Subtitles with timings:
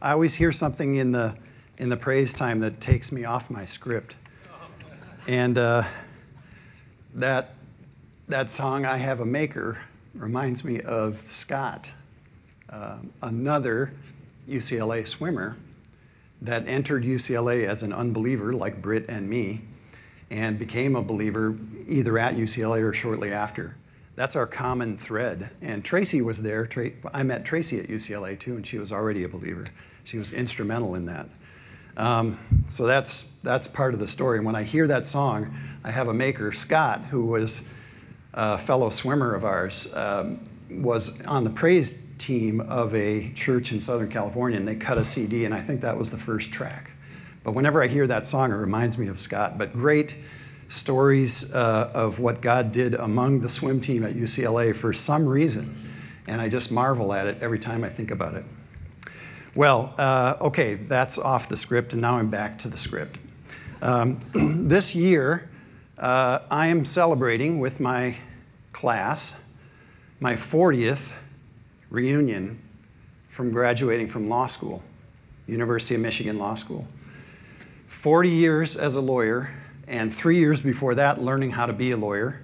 [0.00, 1.34] I always hear something in the,
[1.76, 4.16] in the praise time that takes me off my script.
[5.26, 5.82] And uh,
[7.14, 7.54] that,
[8.28, 9.80] that song, I Have a Maker,
[10.14, 11.92] reminds me of Scott,
[12.70, 13.92] uh, another
[14.48, 15.56] UCLA swimmer
[16.42, 19.62] that entered UCLA as an unbeliever, like Britt and me,
[20.30, 21.58] and became a believer
[21.88, 23.74] either at UCLA or shortly after.
[24.18, 25.48] That's our common thread.
[25.62, 26.68] And Tracy was there.
[27.14, 29.66] I met Tracy at UCLA too, and she was already a believer.
[30.02, 31.28] She was instrumental in that.
[31.96, 32.36] Um,
[32.66, 34.38] so that's, that's part of the story.
[34.38, 37.68] And when I hear that song, I have a maker, Scott, who was
[38.34, 43.80] a fellow swimmer of ours, um, was on the praise team of a church in
[43.80, 46.90] Southern California, and they cut a CD, and I think that was the first track.
[47.44, 49.58] But whenever I hear that song, it reminds me of Scott.
[49.58, 50.16] But great
[50.68, 55.74] stories uh, of what God did among the swim team at UCLA for some reason.
[56.26, 58.44] And I just marvel at it every time I think about it.
[59.54, 63.18] Well, uh, okay, that's off the script, and now I'm back to the script.
[63.80, 64.20] Um,
[64.68, 65.48] this year,
[65.96, 68.16] uh, I am celebrating with my
[68.72, 69.48] class
[70.20, 71.16] my 40th
[71.90, 72.60] reunion
[73.28, 74.82] from graduating from law school,
[75.46, 76.86] University of Michigan Law School.
[77.86, 79.54] 40 years as a lawyer,
[79.88, 82.42] and three years before that, learning how to be a lawyer.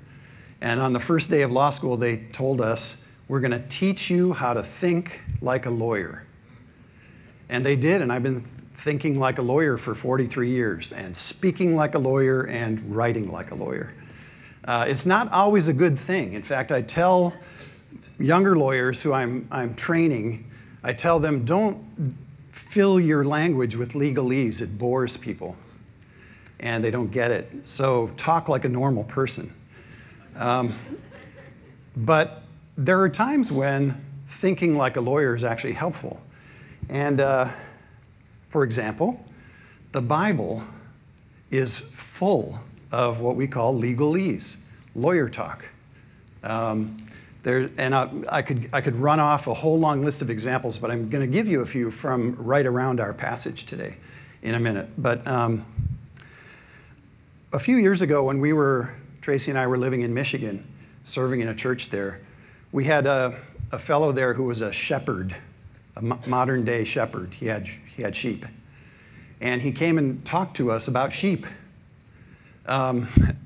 [0.61, 4.11] And on the first day of law school, they told us, We're going to teach
[4.11, 6.27] you how to think like a lawyer.
[7.49, 8.41] And they did, and I've been
[8.73, 13.51] thinking like a lawyer for 43 years, and speaking like a lawyer, and writing like
[13.51, 13.93] a lawyer.
[14.65, 16.33] Uh, it's not always a good thing.
[16.33, 17.35] In fact, I tell
[18.19, 20.51] younger lawyers who I'm, I'm training,
[20.83, 21.85] I tell them don't
[22.51, 25.57] fill your language with legalese, it bores people
[26.65, 27.65] and they don't get it.
[27.65, 29.53] So talk like a normal person.
[30.35, 30.75] Um,
[31.95, 32.43] but
[32.77, 36.21] there are times when thinking like a lawyer is actually helpful.
[36.89, 37.51] And uh,
[38.49, 39.23] for example,
[39.93, 40.65] the Bible
[41.51, 42.59] is full
[42.91, 44.65] of what we call legalese,
[44.97, 45.67] lawyer talk.
[46.43, 46.97] Um,
[47.43, 50.79] there, and I, I, could, I could run off a whole long list of examples,
[50.79, 53.99] but I'm going to give you a few from right around our passage today
[54.43, 54.89] in a minute.
[54.97, 55.67] But um,
[57.55, 60.67] a few years ago, when we were, Tracy and I were living in Michigan,
[61.05, 62.21] serving in a church there,
[62.73, 63.39] we had a,
[63.73, 65.35] a fellow there who was a shepherd,
[65.97, 67.33] a modern day shepherd.
[67.33, 68.45] He had, he had sheep.
[69.41, 71.47] And he came and talked to us about sheep.
[72.67, 73.09] Um,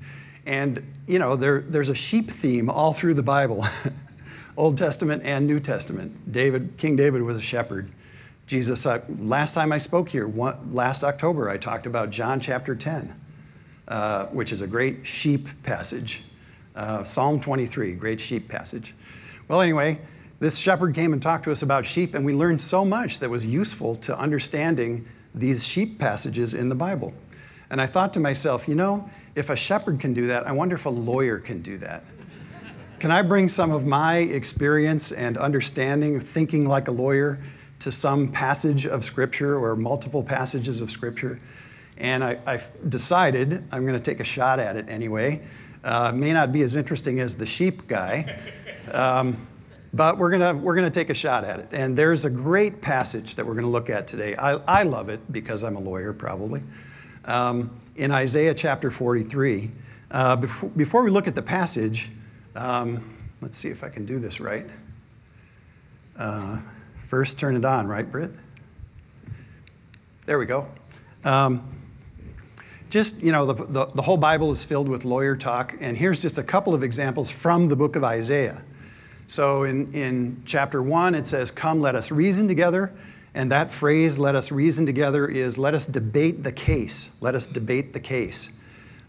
[0.49, 3.67] And, you know, there, there's a sheep theme all through the Bible
[4.57, 6.31] Old Testament and New Testament.
[6.31, 7.91] David, King David was a shepherd.
[8.47, 12.75] Jesus, I, last time I spoke here, one, last October, I talked about John chapter
[12.75, 13.13] 10,
[13.89, 16.21] uh, which is a great sheep passage.
[16.75, 18.93] Uh, Psalm 23, great sheep passage.
[19.47, 19.99] Well, anyway,
[20.39, 23.29] this shepherd came and talked to us about sheep, and we learned so much that
[23.29, 25.05] was useful to understanding
[25.35, 27.13] these sheep passages in the Bible.
[27.69, 30.75] And I thought to myself, you know, if a shepherd can do that, I wonder
[30.75, 32.03] if a lawyer can do that.
[32.99, 37.39] Can I bring some of my experience and understanding, thinking like a lawyer,
[37.79, 41.39] to some passage of Scripture or multiple passages of Scripture?
[41.99, 45.41] And I, have decided I'm going to take a shot at it anyway.
[45.83, 48.39] Uh, may not be as interesting as the sheep guy,
[48.91, 49.35] um,
[49.93, 51.67] but we're going to we're to take a shot at it.
[51.71, 54.35] And there's a great passage that we're going to look at today.
[54.35, 56.63] I, I love it because I'm a lawyer, probably
[57.25, 59.71] um, in Isaiah chapter 43.
[60.11, 62.09] Uh, before, before, we look at the passage,
[62.55, 63.03] um,
[63.41, 64.65] let's see if I can do this right.
[66.17, 66.57] Uh,
[66.97, 68.31] first, turn it on, right, Britt?
[70.25, 70.67] There we go.
[71.23, 71.63] Um,
[72.89, 76.21] just, you know, the, the, the, whole Bible is filled with lawyer talk, and here's
[76.21, 78.63] just a couple of examples from the book of Isaiah.
[79.27, 82.91] So in, in chapter 1, it says, Come, let us reason together.
[83.35, 87.15] And that phrase, let us reason together, is let us debate the case.
[87.21, 88.59] Let us debate the case.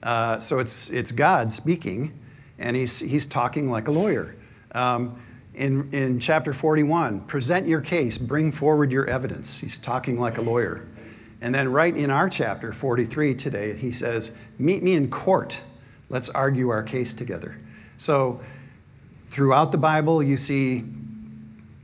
[0.02, 2.12] Uh, so it's, it's God speaking,
[2.58, 4.34] and he's, he's talking like a lawyer.
[4.72, 5.20] Um,
[5.54, 9.58] in, in chapter 41, present your case, bring forward your evidence.
[9.58, 10.86] He's talking like a lawyer.
[11.40, 15.60] And then, right in our chapter 43 today, he says, Meet me in court.
[16.10, 17.56] Let's argue our case together.
[17.96, 18.40] So,
[19.24, 20.84] throughout the Bible, you see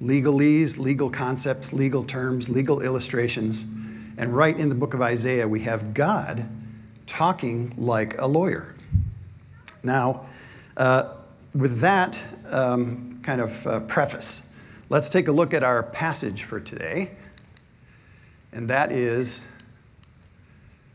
[0.03, 3.63] legalese, legal concepts, legal terms, legal illustrations.
[4.19, 6.47] And right in the book of Isaiah, we have God
[7.07, 8.75] talking like a lawyer.
[9.83, 10.27] Now,
[10.77, 11.15] uh,
[11.55, 14.55] with that um, kind of uh, preface,
[14.91, 17.13] let's take a look at our passage for today.
[18.57, 19.47] And that is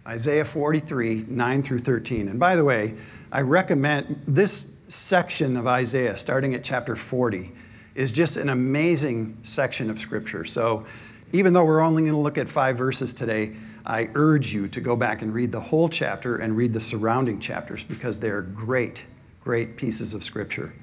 [0.08, 2.28] Isaiah 43, 9 through 13.
[2.28, 2.96] And by the way,
[3.32, 7.52] I recommend this section of Isaiah, starting at chapter 40,
[7.94, 10.44] is just an amazing section of Scripture.
[10.44, 10.88] So
[11.34, 13.56] even though we're only going to look at five verses today,
[13.86, 17.40] I urge you to go back and read the whole chapter and read the surrounding
[17.40, 19.06] chapters because they're great,
[19.44, 20.74] great pieces of scripture.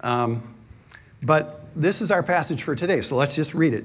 [0.00, 0.56] Um,
[1.22, 3.84] but this is our passage for today, so let's just read it.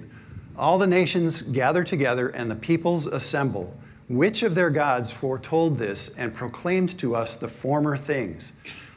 [0.55, 3.75] All the nations gather together and the peoples assemble.
[4.07, 8.53] Which of their gods foretold this and proclaimed to us the former things?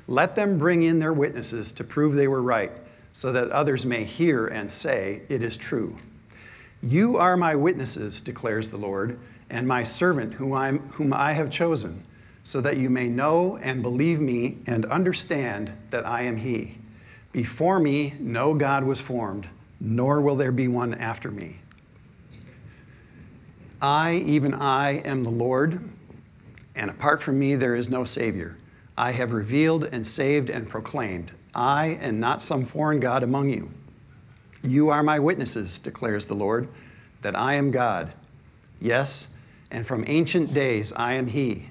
[0.06, 2.72] Let them bring in their witnesses to prove they were right,
[3.12, 5.96] so that others may hear and say, It is true.
[6.82, 9.18] You are my witnesses, declares the Lord,
[9.48, 12.04] and my servant whom, I'm, whom I have chosen,
[12.42, 16.78] so that you may know and believe me and understand that I am He.
[17.32, 19.48] Before me, no God was formed,
[19.80, 21.58] nor will there be one after me.
[23.80, 25.80] I, even I, am the Lord,
[26.74, 28.56] and apart from me, there is no Savior.
[28.96, 31.32] I have revealed and saved and proclaimed.
[31.54, 33.70] I, and not some foreign God among you.
[34.62, 36.68] You are my witnesses, declares the Lord,
[37.22, 38.12] that I am God.
[38.80, 39.36] Yes,
[39.70, 41.70] and from ancient days I am He.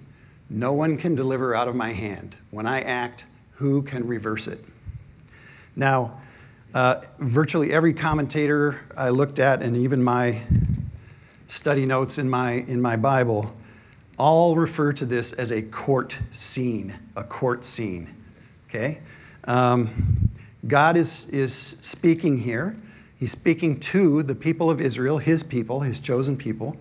[0.49, 2.37] No one can deliver out of my hand.
[2.51, 3.25] When I act,
[3.55, 4.59] who can reverse it?
[5.75, 6.19] Now,
[6.75, 10.41] uh, virtually every commentator I looked at, and even my
[11.47, 13.55] study notes in my, in my Bible,
[14.17, 18.13] all refer to this as a court scene, a court scene.
[18.67, 18.99] Okay?
[19.45, 19.89] Um,
[20.67, 22.75] God is, is speaking here.
[23.17, 26.75] He's speaking to the people of Israel, his people, his chosen people,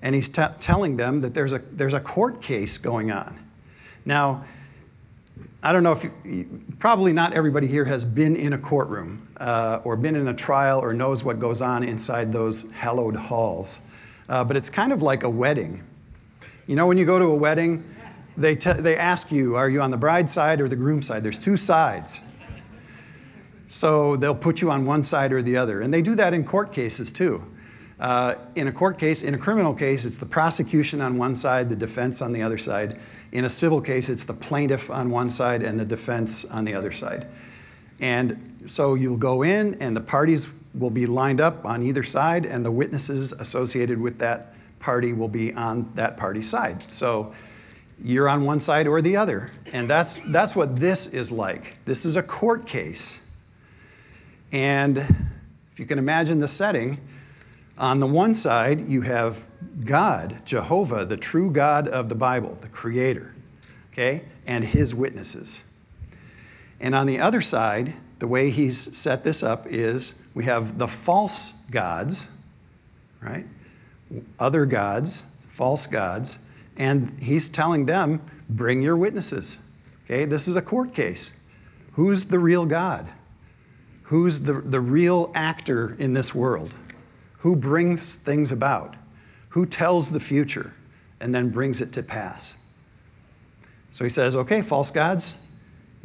[0.00, 3.36] and he's t- telling them that there's a, there's a court case going on.
[4.04, 4.44] Now,
[5.60, 9.80] I don't know if you, probably not everybody here has been in a courtroom uh,
[9.82, 13.80] or been in a trial or knows what goes on inside those hallowed halls.
[14.28, 15.82] Uh, but it's kind of like a wedding.
[16.68, 17.82] You know, when you go to a wedding,
[18.36, 21.24] they, te- they ask you, are you on the bride side or the groom side?
[21.24, 22.20] There's two sides.
[23.66, 25.80] So they'll put you on one side or the other.
[25.80, 27.44] And they do that in court cases too.
[27.98, 31.68] Uh, in a court case, in a criminal case, it's the prosecution on one side,
[31.68, 33.00] the defense on the other side.
[33.32, 36.74] In a civil case, it's the plaintiff on one side and the defense on the
[36.74, 37.26] other side.
[38.00, 42.46] And so you'll go in, and the parties will be lined up on either side,
[42.46, 46.82] and the witnesses associated with that party will be on that party's side.
[46.84, 47.34] So
[48.02, 49.50] you're on one side or the other.
[49.72, 51.84] And that's, that's what this is like.
[51.84, 53.20] This is a court case.
[54.52, 54.98] And
[55.72, 56.98] if you can imagine the setting,
[57.76, 59.46] on the one side, you have
[59.84, 63.34] God, Jehovah, the true God of the Bible, the Creator,
[63.92, 65.62] okay, and His witnesses.
[66.80, 70.88] And on the other side, the way He's set this up is we have the
[70.88, 72.26] false gods,
[73.20, 73.46] right?
[74.38, 76.38] Other gods, false gods,
[76.76, 79.58] and He's telling them, bring your witnesses.
[80.04, 81.32] Okay, this is a court case.
[81.92, 83.08] Who's the real God?
[84.04, 86.72] Who's the, the real actor in this world?
[87.38, 88.94] Who brings things about?
[89.50, 90.74] Who tells the future
[91.20, 92.56] and then brings it to pass?
[93.90, 95.34] So he says, okay, false gods,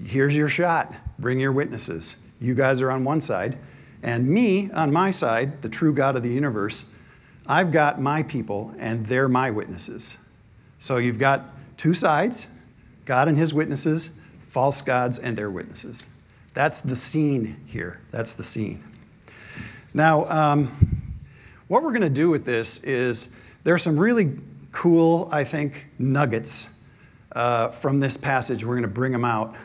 [0.03, 0.93] here's your shot.
[1.19, 2.15] Bring your witnesses.
[2.39, 3.57] You guys are on one side.
[4.01, 6.85] And me, on my side, the true God of the universe,
[7.47, 10.17] I've got my people, and they're my witnesses.
[10.79, 11.45] So you've got
[11.77, 12.47] two sides
[13.05, 14.11] God and his witnesses,
[14.41, 16.05] false gods and their witnesses.
[16.53, 17.99] That's the scene here.
[18.11, 18.83] That's the scene.
[19.93, 20.69] Now, um,
[21.73, 23.29] what we're going to do with this is
[23.63, 24.37] there are some really
[24.71, 26.69] cool, I think, nuggets
[27.31, 28.63] uh, from this passage.
[28.63, 29.55] We're going to bring them out.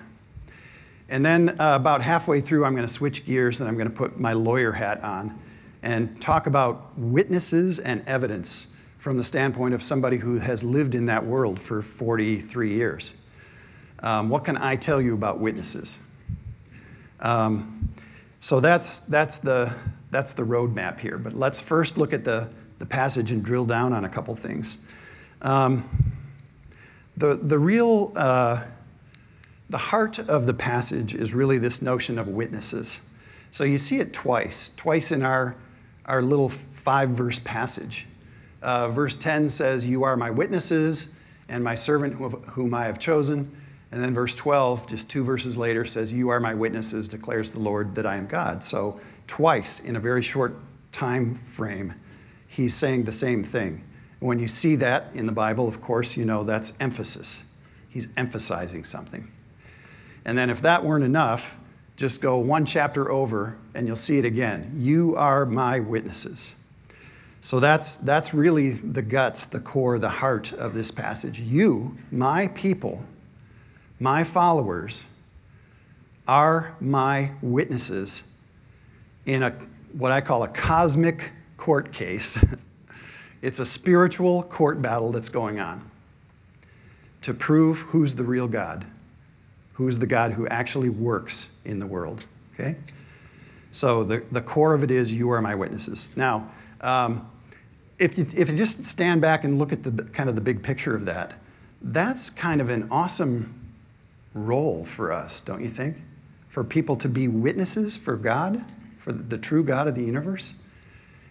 [1.10, 3.94] And then uh, about halfway through, I'm going to switch gears and I'm going to
[3.94, 5.38] put my lawyer hat on
[5.82, 11.04] and talk about witnesses and evidence from the standpoint of somebody who has lived in
[11.04, 13.12] that world for 43 years.
[13.98, 15.98] Um, what can I tell you about witnesses?
[17.20, 17.90] Um,
[18.40, 19.74] so that's, that's the,
[20.10, 21.18] that's the roadmap here.
[21.18, 22.48] But let's first look at the,
[22.78, 24.78] the passage and drill down on a couple things.
[25.42, 25.84] Um,
[27.16, 28.64] the, the real, uh,
[29.70, 33.00] the heart of the passage is really this notion of witnesses.
[33.50, 35.56] So you see it twice, twice in our,
[36.04, 38.06] our little five verse passage.
[38.62, 41.08] Uh, verse 10 says, You are my witnesses
[41.48, 42.14] and my servant
[42.50, 43.54] whom I have chosen.
[43.90, 47.60] And then verse 12, just two verses later, says, You are my witnesses, declares the
[47.60, 48.62] Lord, that I am God.
[48.62, 50.56] So twice in a very short
[50.90, 51.94] time frame,
[52.48, 53.84] he's saying the same thing.
[54.18, 57.44] When you see that in the Bible, of course, you know that's emphasis.
[57.88, 59.30] He's emphasizing something.
[60.24, 61.56] And then, if that weren't enough,
[61.96, 64.72] just go one chapter over and you'll see it again.
[64.76, 66.54] You are my witnesses.
[67.40, 71.38] So that's, that's really the guts, the core, the heart of this passage.
[71.40, 73.04] You, my people,
[74.00, 75.04] my followers,
[76.26, 78.27] are my witnesses
[79.28, 79.50] in a,
[79.92, 82.38] what I call a cosmic court case,
[83.42, 85.88] it's a spiritual court battle that's going on
[87.20, 88.86] to prove who's the real God,
[89.74, 92.24] who's the God who actually works in the world.
[92.54, 92.76] Okay?
[93.70, 96.08] So the, the core of it is, you are my witnesses.
[96.16, 97.30] Now, um,
[97.98, 100.62] if, you, if you just stand back and look at the kind of the big
[100.62, 101.34] picture of that,
[101.82, 103.54] that's kind of an awesome
[104.32, 105.98] role for us, don't you think?
[106.48, 108.64] For people to be witnesses for God,
[109.08, 110.52] for the true God of the universe?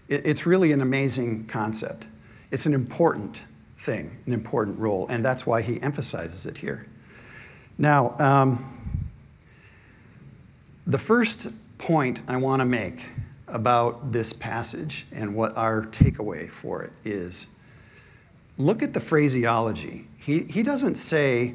[0.10, 2.07] It's really an amazing concept.
[2.51, 3.43] It's an important
[3.77, 6.88] thing, an important role, and that's why he emphasizes it here.
[7.77, 8.65] Now, um,
[10.88, 13.10] the first point I want to make
[13.48, 17.46] about this passage and what our takeaway for it is
[18.57, 20.07] look at the phraseology.
[20.17, 21.53] He, he doesn't say,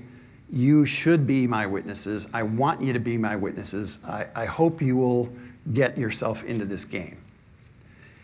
[0.52, 2.28] You should be my witnesses.
[2.32, 3.98] I want you to be my witnesses.
[4.06, 5.32] I, I hope you will
[5.72, 7.18] get yourself into this game.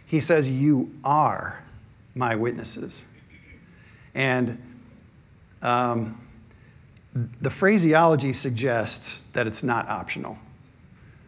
[0.06, 1.62] He says, You are
[2.14, 3.04] my witnesses.
[4.14, 4.60] And
[5.62, 6.20] um,
[7.40, 10.38] the phraseology suggests that it's not optional.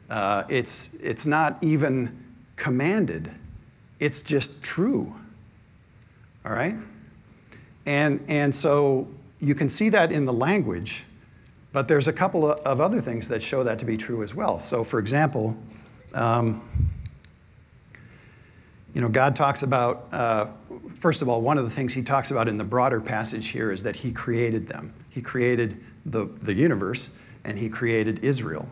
[0.09, 2.25] Uh, it's, it's not even
[2.57, 3.31] commanded,
[4.01, 5.15] it's just true.
[6.45, 6.75] All right?
[7.87, 9.09] And, and so
[9.41, 11.05] you can see that in the language,
[11.73, 14.59] but there's a couple of other things that show that to be true as well.
[14.59, 15.57] So, for example,
[16.15, 16.63] um,
[18.95, 20.47] you know, God talks about, uh,
[20.95, 23.71] first of all, one of the things he talks about in the broader passage here
[23.71, 24.93] is that he created them.
[25.11, 27.11] He created the, the universe
[27.45, 28.69] and he created Israel.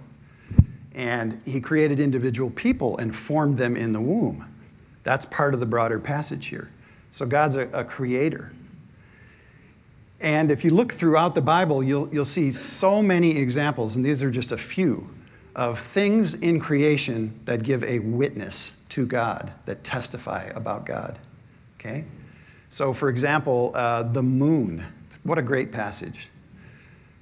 [0.95, 4.47] And he created individual people and formed them in the womb.
[5.05, 6.71] That's part of the broader passage here.
[7.13, 8.53] So God's a, a creator.
[10.21, 14.23] And if you look throughout the Bible, you'll, you'll see so many examples, and these
[14.23, 15.09] are just a few,
[15.59, 21.19] of things in creation that give a witness to God, that testify about God.
[21.75, 22.05] Okay?
[22.71, 24.87] So, for example, uh, the moon.
[25.25, 26.31] What a great passage.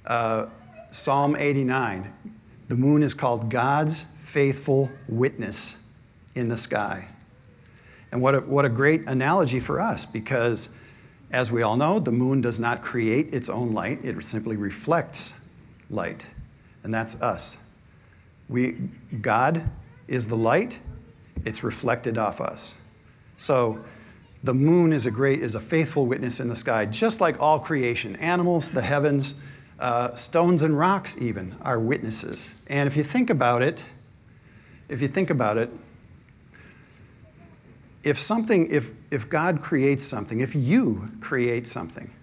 [0.05, 0.45] Uh,
[0.91, 2.13] Psalm 89
[2.67, 5.77] the moon is called God's faithful witness
[6.35, 7.07] in the sky.
[8.11, 10.67] And what a, what a great analogy for us because,
[11.31, 15.33] as we all know, the moon does not create its own light, it simply reflects
[15.89, 16.25] light.
[16.83, 17.57] And that's us.
[18.49, 18.77] We,
[19.21, 19.69] God
[20.07, 20.79] is the light,
[21.45, 22.75] it's reflected off us.
[23.37, 23.79] So,
[24.43, 27.59] the moon is a great, is a faithful witness in the sky, just like all
[27.59, 29.35] creation animals, the heavens,
[29.79, 32.53] uh, stones and rocks, even, are witnesses.
[32.67, 33.83] And if you think about it,
[34.89, 35.69] if you think about it,
[38.03, 42.13] if something, if, if God creates something, if you create something,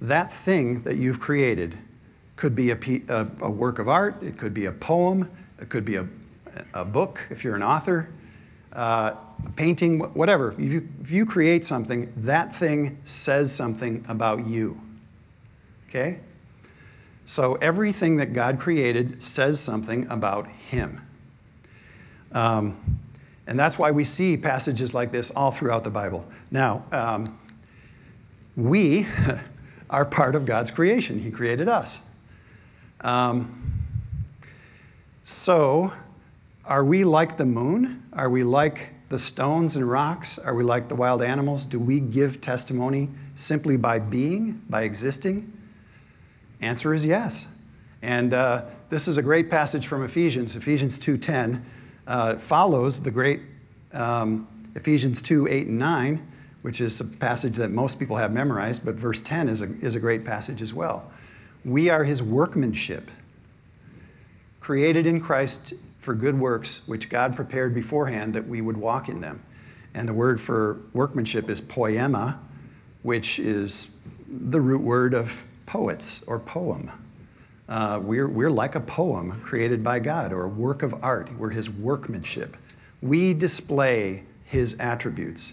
[0.00, 1.76] that thing that you've created
[2.36, 5.28] could be a, a, a work of art, it could be a poem,
[5.60, 6.06] it could be a,
[6.74, 8.08] a book if you're an author,
[8.72, 10.52] uh, a painting, whatever.
[10.52, 14.80] If you, if you create something, that thing says something about you.
[15.88, 16.18] Okay?
[17.24, 21.00] So everything that God created says something about Him.
[22.32, 23.00] Um,
[23.46, 26.26] and that's why we see passages like this all throughout the Bible.
[26.50, 27.38] Now, um,
[28.56, 29.06] we
[29.90, 32.00] are part of God's creation, He created us.
[33.00, 33.62] Um,
[35.28, 35.92] so,
[36.64, 38.04] are we like the moon?
[38.12, 40.38] Are we like the stones and rocks?
[40.38, 41.64] Are we like the wild animals?
[41.64, 45.52] Do we give testimony simply by being, by existing?
[46.60, 47.48] Answer is yes.
[48.02, 50.54] And uh, this is a great passage from Ephesians.
[50.54, 51.60] Ephesians 2.10
[52.06, 53.40] uh, follows the great
[53.94, 58.84] um, Ephesians 2, 8, and 9, which is a passage that most people have memorized,
[58.84, 61.10] but verse 10 is a, is a great passage as well.
[61.64, 63.10] We are his workmanship,
[64.66, 69.20] created in Christ for good works, which God prepared beforehand that we would walk in
[69.20, 69.40] them.
[69.94, 72.40] And the word for workmanship is poema,
[73.02, 73.96] which is
[74.28, 76.90] the root word of poets or poem.
[77.68, 81.32] Uh, we're, we're like a poem created by God or a work of art.
[81.38, 82.56] We're his workmanship.
[83.00, 85.52] We display his attributes.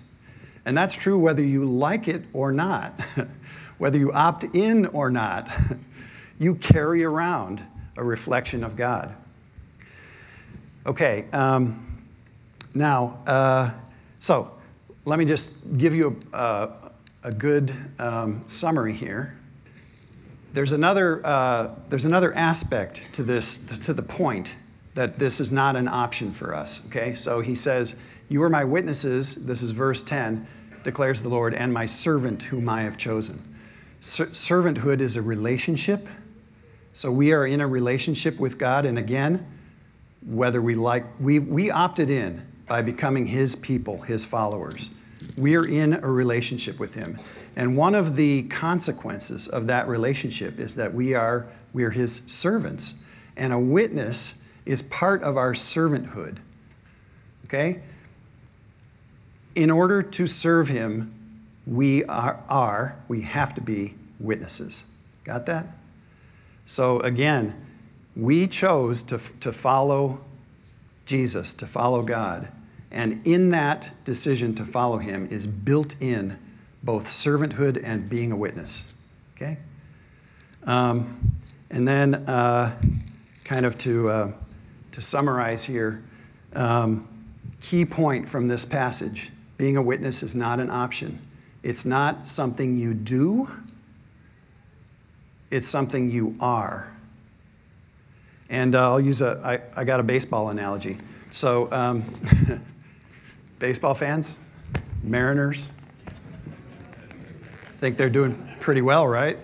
[0.65, 2.99] And that's true whether you like it or not,
[3.77, 5.51] whether you opt in or not.
[6.39, 7.63] you carry around
[7.97, 9.15] a reflection of God.
[10.85, 11.85] Okay, um,
[12.73, 13.71] now, uh,
[14.19, 14.55] so
[15.05, 16.69] let me just give you a,
[17.23, 19.37] a good um, summary here
[20.53, 24.55] there's another, uh, there's another aspect to this, to the point
[24.93, 26.79] that this is not an option for us.
[26.85, 27.95] Okay, so he says,
[28.29, 30.47] You are my witnesses, this is verse 10,
[30.83, 33.41] declares the Lord, and my servant whom I have chosen.
[33.99, 36.07] Ser- servanthood is a relationship.
[36.93, 39.47] So we are in a relationship with God, and again,
[40.25, 44.91] whether we like, we, we opted in by becoming His people, His followers.
[45.35, 47.17] We're in a relationship with Him.
[47.55, 52.21] And one of the consequences of that relationship is that we are, we are His
[52.27, 52.93] servants.
[53.35, 56.37] And a witness is part of our servanthood.
[57.45, 57.81] Okay?
[59.55, 61.11] In order to serve Him,
[61.65, 64.83] we are, are we have to be witnesses.
[65.23, 65.67] Got that?
[66.65, 67.55] So again,
[68.15, 70.21] we chose to, to follow
[71.05, 72.47] Jesus, to follow God.
[72.91, 76.37] And in that decision to follow him is built in
[76.83, 78.93] both servanthood and being a witness.
[79.35, 79.57] Okay?
[80.63, 81.33] Um,
[81.69, 82.79] and then, uh,
[83.43, 84.31] kind of to, uh,
[84.91, 86.03] to summarize here,
[86.53, 87.07] um,
[87.61, 91.19] key point from this passage being a witness is not an option.
[91.63, 93.49] It's not something you do,
[95.53, 96.91] it's something you are.
[98.49, 100.97] And uh, I'll use a, I, I got a baseball analogy.
[101.29, 102.03] So, um,
[103.59, 104.35] baseball fans,
[105.03, 105.69] Mariners,
[107.75, 109.37] think they're doing pretty well, right?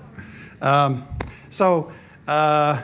[0.62, 1.02] um,
[1.48, 1.92] so,
[2.28, 2.82] uh,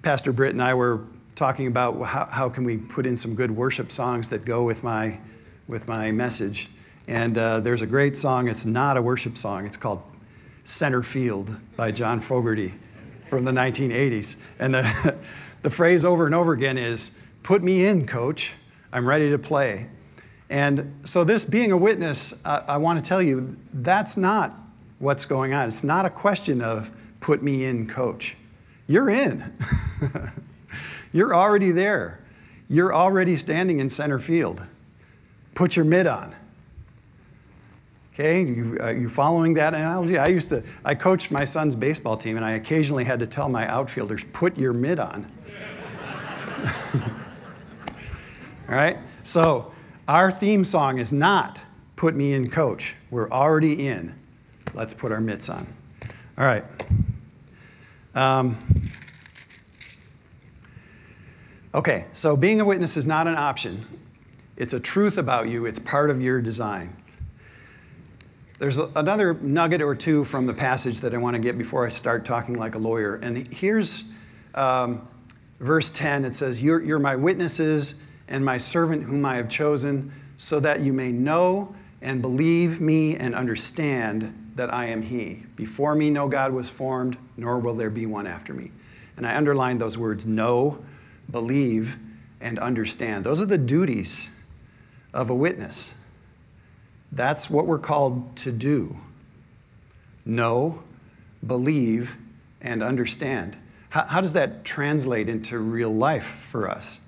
[0.00, 1.02] Pastor Britt and I were
[1.34, 4.82] talking about how, how can we put in some good worship songs that go with
[4.82, 5.18] my,
[5.68, 6.70] with my message.
[7.06, 10.02] And uh, there's a great song, it's not a worship song, it's called
[10.64, 12.74] Center Field by John Fogerty
[13.28, 14.36] from the 1980s.
[14.58, 15.16] And the,
[15.62, 17.10] the phrase over and over again is,
[17.42, 18.52] Put me in, coach.
[18.92, 19.88] I'm ready to play.
[20.50, 24.52] And so, this being a witness, uh, I want to tell you that's not
[24.98, 25.68] what's going on.
[25.68, 26.90] It's not a question of
[27.20, 28.36] put me in, coach.
[28.86, 29.56] You're in.
[31.12, 32.20] You're already there.
[32.68, 34.62] You're already standing in center field.
[35.54, 36.34] Put your mitt on.
[38.20, 40.18] Okay, you, uh, you following that analogy?
[40.18, 43.48] I used to, I coached my son's baseball team, and I occasionally had to tell
[43.48, 45.26] my outfielders, put your mitt on.
[48.68, 49.72] All right, so
[50.06, 51.62] our theme song is not
[51.96, 52.94] put me in, coach.
[53.10, 54.14] We're already in.
[54.74, 55.66] Let's put our mitts on.
[56.36, 56.64] All right.
[58.14, 58.54] Um,
[61.74, 63.86] okay, so being a witness is not an option.
[64.58, 66.99] It's a truth about you, it's part of your design.
[68.60, 71.88] There's another nugget or two from the passage that I want to get before I
[71.88, 73.14] start talking like a lawyer.
[73.16, 74.04] And here's
[74.54, 75.08] um,
[75.60, 77.94] verse 10 it says, you're, you're my witnesses
[78.28, 83.16] and my servant whom I have chosen, so that you may know and believe me
[83.16, 85.44] and understand that I am He.
[85.56, 88.72] Before me, no God was formed, nor will there be one after me.
[89.16, 90.84] And I underlined those words know,
[91.30, 91.96] believe,
[92.42, 93.24] and understand.
[93.24, 94.28] Those are the duties
[95.14, 95.94] of a witness.
[97.12, 98.96] That's what we're called to do
[100.24, 100.82] know,
[101.44, 102.16] believe,
[102.60, 103.56] and understand.
[103.88, 107.00] How, how, does that translate into real life for us?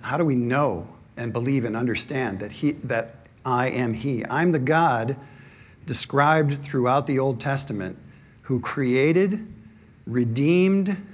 [0.00, 4.24] How do we know and believe and understand that, he, that I am He?
[4.26, 5.16] I'm the God
[5.86, 7.96] described throughout the Old Testament
[8.42, 9.46] who created,
[10.06, 11.06] redeemed,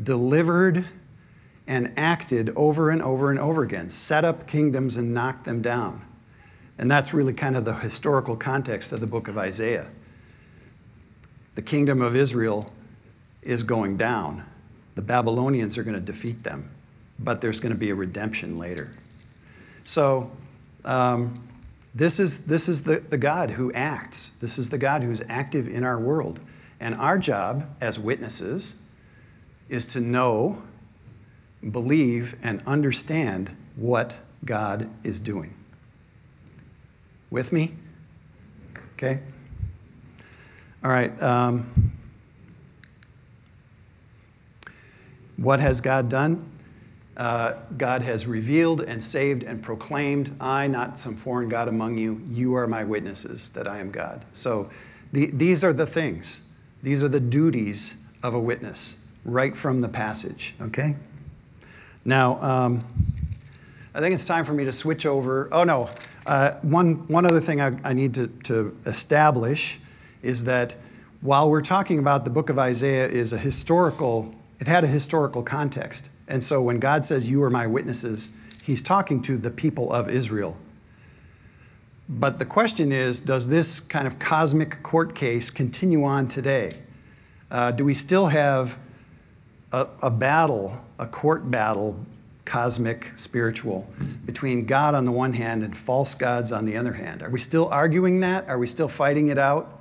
[0.00, 0.86] delivered,
[1.66, 6.02] and acted over and over and over again, set up kingdoms and knocked them down.
[6.78, 9.88] And that's really kind of the historical context of the book of Isaiah.
[11.54, 12.70] The kingdom of Israel
[13.42, 14.44] is going down.
[14.94, 16.70] The Babylonians are going to defeat them,
[17.18, 18.90] but there's going to be a redemption later.
[19.84, 20.30] So,
[20.84, 21.34] um,
[21.94, 24.32] this is, this is the, the God who acts.
[24.40, 26.40] This is the God who's active in our world.
[26.80, 28.74] And our job as witnesses
[29.68, 30.62] is to know,
[31.70, 35.54] believe, and understand what God is doing.
[37.34, 37.74] With me?
[38.92, 39.18] Okay?
[40.84, 41.20] All right.
[41.20, 41.90] Um,
[45.36, 46.48] what has God done?
[47.16, 52.22] Uh, God has revealed and saved and proclaimed, I, not some foreign God among you,
[52.30, 54.24] you are my witnesses that I am God.
[54.32, 54.70] So
[55.12, 56.40] the, these are the things,
[56.82, 58.94] these are the duties of a witness,
[59.24, 60.94] right from the passage, okay?
[62.04, 62.80] Now, um,
[63.92, 65.48] I think it's time for me to switch over.
[65.50, 65.90] Oh, no,
[66.26, 69.78] uh, one, one other thing I, I need to, to establish
[70.22, 70.74] is that
[71.20, 75.42] while we're talking about the book of Isaiah is a historical, it had a historical
[75.42, 76.10] context.
[76.28, 78.28] And so when God says, You are my witnesses,
[78.62, 80.56] he's talking to the people of Israel.
[82.08, 86.72] But the question is does this kind of cosmic court case continue on today?
[87.50, 88.78] Uh, do we still have
[89.72, 92.04] a, a battle, a court battle
[92.44, 93.88] cosmic, spiritual,
[94.26, 97.22] between God on the one hand and false gods on the other hand.
[97.22, 98.48] Are we still arguing that?
[98.48, 99.80] Are we still fighting it out?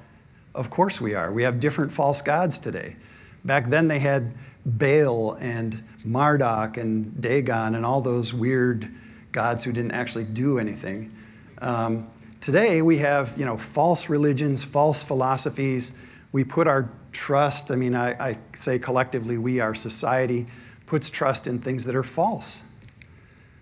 [0.55, 1.31] Of course we are.
[1.31, 2.95] We have different false gods today.
[3.43, 4.33] Back then they had
[4.65, 8.89] Baal and Marduk and Dagon and all those weird
[9.31, 11.11] gods who didn't actually do anything.
[11.57, 15.91] Um, today we have you know false religions, false philosophies.
[16.31, 17.71] We put our trust.
[17.71, 20.45] I mean, I, I say collectively, we, our society,
[20.93, 22.61] puts trust in things that are false.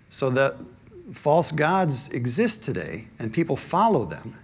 [0.09, 0.57] So that
[1.13, 4.35] false gods exist today, and people follow them.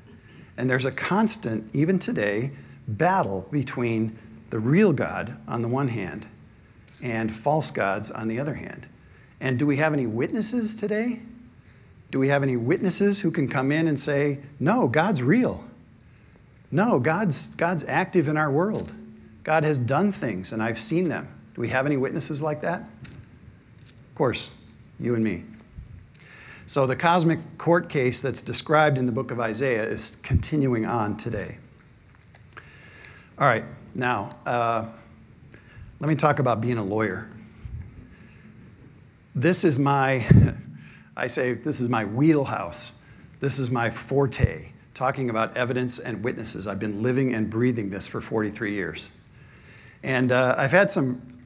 [0.56, 2.52] And there's a constant, even today,
[2.88, 4.18] battle between
[4.52, 6.28] the real God on the one hand
[7.04, 8.88] and false gods on the other hand.
[9.42, 11.20] And do we have any witnesses today?
[12.10, 15.66] Do we have any witnesses who can come in and say, no, God's real?
[16.72, 18.94] No, God's, God's active in our world.
[19.44, 21.28] God has done things, and I've seen them.
[21.58, 22.82] Do we have any witnesses like that?
[22.82, 24.52] Of course,
[25.00, 25.44] you and me.
[26.68, 31.18] So the cosmic court case that's described in the book of Isaiah is continuing on
[31.18, 31.58] today.
[33.40, 33.64] All right,
[33.96, 34.86] now, uh,
[36.00, 37.28] let me talk about being a lawyer.
[39.34, 40.28] This is my,
[41.18, 42.92] I say, this is my wheelhouse.
[43.40, 46.68] This is my forte, talking about evidence and witnesses.
[46.68, 49.10] I've been living and breathing this for 43 years.
[50.04, 51.37] And uh, I've had some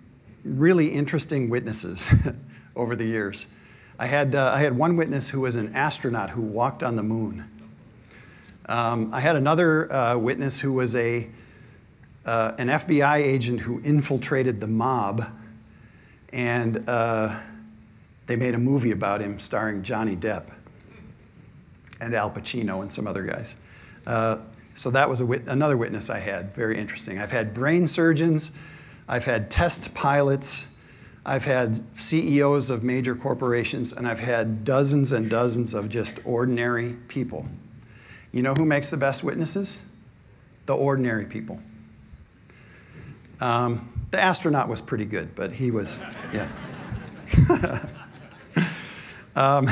[0.44, 2.10] really interesting witnesses
[2.76, 3.48] over the years.
[4.00, 7.04] I had, uh, I had one witness who was an astronaut who walked on the
[7.04, 7.46] moon.
[8.66, 11.28] Um, I had another uh, witness who was a,
[12.26, 15.26] uh, an FBI agent who infiltrated the mob,
[16.32, 17.40] and uh,
[18.28, 20.46] they made a movie about him starring Johnny Depp
[22.00, 23.56] and Al Pacino and some other guys.
[24.08, 24.38] Uh,
[24.74, 27.20] so that was wit- another witness I had, very interesting.
[27.20, 28.52] I've had brain surgeons,
[29.12, 30.66] I've had test pilots,
[31.26, 36.94] I've had CEOs of major corporations, and I've had dozens and dozens of just ordinary
[37.10, 37.46] people.
[38.32, 39.80] You know who makes the best witnesses?
[40.66, 41.60] The ordinary people.
[43.42, 46.48] Um, the astronaut was pretty good, but he was, yeah.
[49.36, 49.70] um,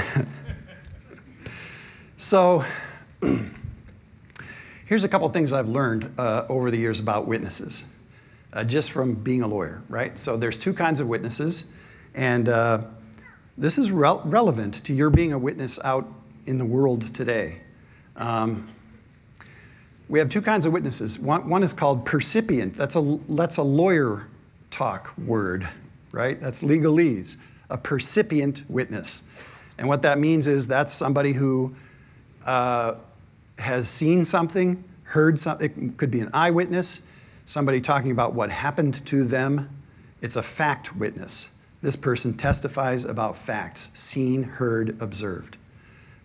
[2.18, 2.66] so,
[4.86, 7.86] here's a couple things I've learned uh, over the years about witnesses
[8.54, 10.18] uh, just from being a lawyer, right?
[10.18, 11.74] So there's two kinds of witnesses,
[12.16, 12.82] and uh,
[13.58, 16.08] this is re- relevant to your being a witness out
[16.46, 17.62] in the world today.
[18.16, 18.68] Um,
[20.08, 21.20] we have two kinds of witnesses.
[21.20, 22.76] One, one is called percipient.
[22.76, 24.28] That's a, that's a lawyer
[24.72, 25.70] talk word,
[26.12, 26.42] right?
[26.42, 27.38] That's legalese,
[27.70, 29.22] a percipient witness.
[29.78, 31.76] And what that means is that's somebody who
[32.46, 32.96] uh,
[33.60, 37.02] has seen something, heard something, it could be an eyewitness,
[37.50, 39.82] somebody talking about what happened to them.
[40.22, 41.52] It's a fact witness.
[41.82, 45.58] This person testifies about facts seen, heard, observed.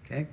[0.04, 0.26] Okay?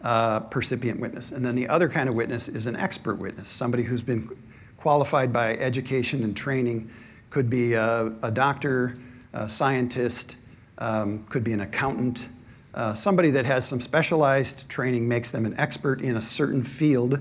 [0.00, 1.32] Uh, percipient witness.
[1.32, 4.30] And then the other kind of witness is an expert witness, somebody who's been
[4.76, 6.88] qualified by education and training,
[7.28, 8.96] could be a, a doctor,
[9.32, 10.36] a scientist,
[10.78, 12.28] um, could be an accountant.
[12.74, 17.18] Uh, somebody that has some specialized training makes them an expert in a certain field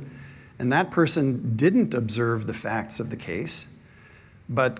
[0.61, 3.65] and that person didn't observe the facts of the case,
[4.47, 4.79] but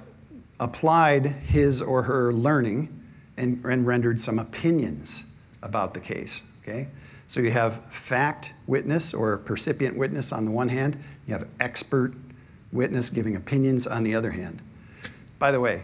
[0.60, 3.04] applied his or her learning
[3.36, 5.24] and, and rendered some opinions
[5.64, 6.44] about the case.
[6.62, 6.88] Okay?
[7.26, 12.14] So you have fact witness or percipient witness on the one hand, you have expert
[12.72, 14.62] witness giving opinions on the other hand.
[15.40, 15.82] By the way,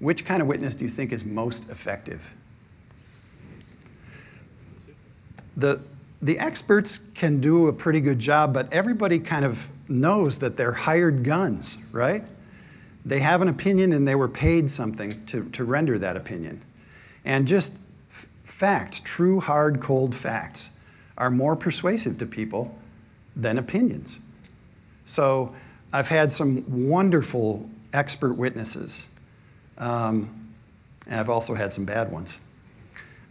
[0.00, 2.28] which kind of witness do you think is most effective?
[5.56, 5.80] The,
[6.22, 10.72] the experts can do a pretty good job, but everybody kind of knows that they're
[10.72, 12.24] hired guns, right?
[13.04, 16.62] They have an opinion and they were paid something to, to render that opinion.
[17.24, 17.72] And just
[18.10, 20.70] f- fact, true, hard, cold facts,
[21.18, 22.78] are more persuasive to people
[23.34, 24.20] than opinions.
[25.04, 25.54] So
[25.92, 29.08] I've had some wonderful expert witnesses,
[29.76, 30.52] um,
[31.08, 32.38] and I've also had some bad ones.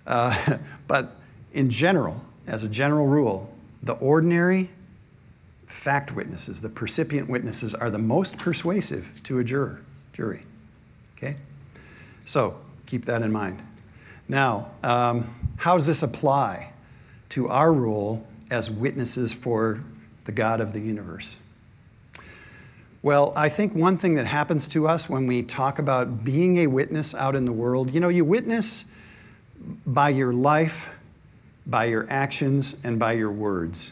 [0.06, 1.16] Uh, but
[1.54, 3.50] in general, as a general rule,
[3.82, 4.70] the ordinary
[5.66, 10.44] fact witnesses, the percipient witnesses, are the most persuasive to a juror, jury.
[11.16, 11.38] Okay?
[12.26, 13.62] So keep that in mind.
[14.28, 16.74] Now, um, how does this apply
[17.30, 19.82] to our role as witnesses for
[20.26, 21.38] the God of the universe?
[23.02, 26.68] Well, I think one thing that happens to us when we talk about being a
[26.68, 28.92] witness out in the world, you know, you witness
[29.86, 30.90] by your life
[31.66, 33.92] by your actions and by your words.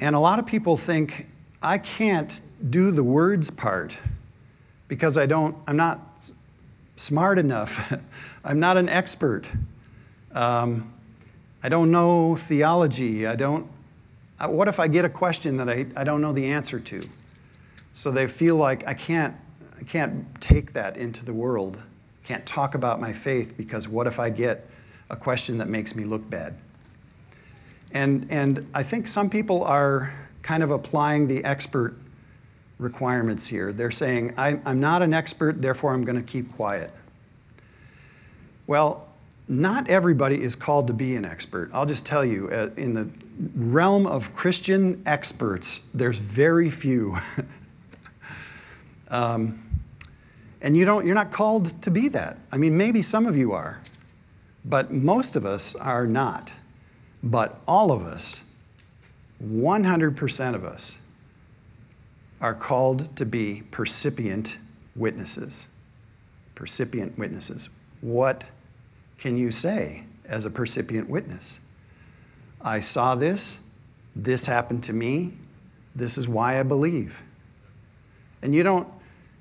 [0.00, 1.26] And a lot of people think,
[1.62, 3.98] I can't do the words part
[4.88, 6.00] because I don't, I'm not
[6.96, 7.92] smart enough.
[8.44, 9.48] I'm not an expert.
[10.32, 10.92] Um,
[11.62, 13.26] I don't know theology.
[13.26, 13.66] I don't,
[14.40, 17.02] what if I get a question that I, I don't know the answer to?
[17.94, 19.34] So they feel like I can't,
[19.80, 21.78] I can't take that into the world.
[22.24, 24.68] Can't talk about my faith because what if I get
[25.10, 26.56] a question that makes me look bad.
[27.92, 31.96] And, and I think some people are kind of applying the expert
[32.78, 33.72] requirements here.
[33.72, 36.90] They're saying, I, am not an expert, therefore I'm going to keep quiet.
[38.66, 39.06] Well,
[39.48, 41.70] not everybody is called to be an expert.
[41.72, 43.08] I'll just tell you, uh, in the
[43.54, 47.16] realm of Christian experts, there's very few.
[49.08, 49.62] um,
[50.60, 52.38] and you don't, you're not called to be that.
[52.50, 53.80] I mean, maybe some of you are,
[54.68, 56.52] but most of us are not.
[57.22, 58.42] But all of us,
[59.42, 60.98] 100% of us,
[62.40, 64.58] are called to be percipient
[64.94, 65.68] witnesses.
[66.54, 67.68] Percipient witnesses.
[68.00, 68.44] What
[69.18, 71.60] can you say as a percipient witness?
[72.60, 73.58] I saw this,
[74.14, 75.32] this happened to me,
[75.94, 77.22] this is why I believe.
[78.42, 78.88] And you don't,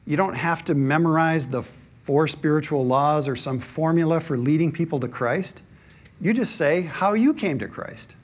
[0.06, 1.62] you don't have to memorize the
[2.06, 5.64] four spiritual laws or some formula for leading people to Christ.
[6.22, 8.16] You just say how you came to Christ,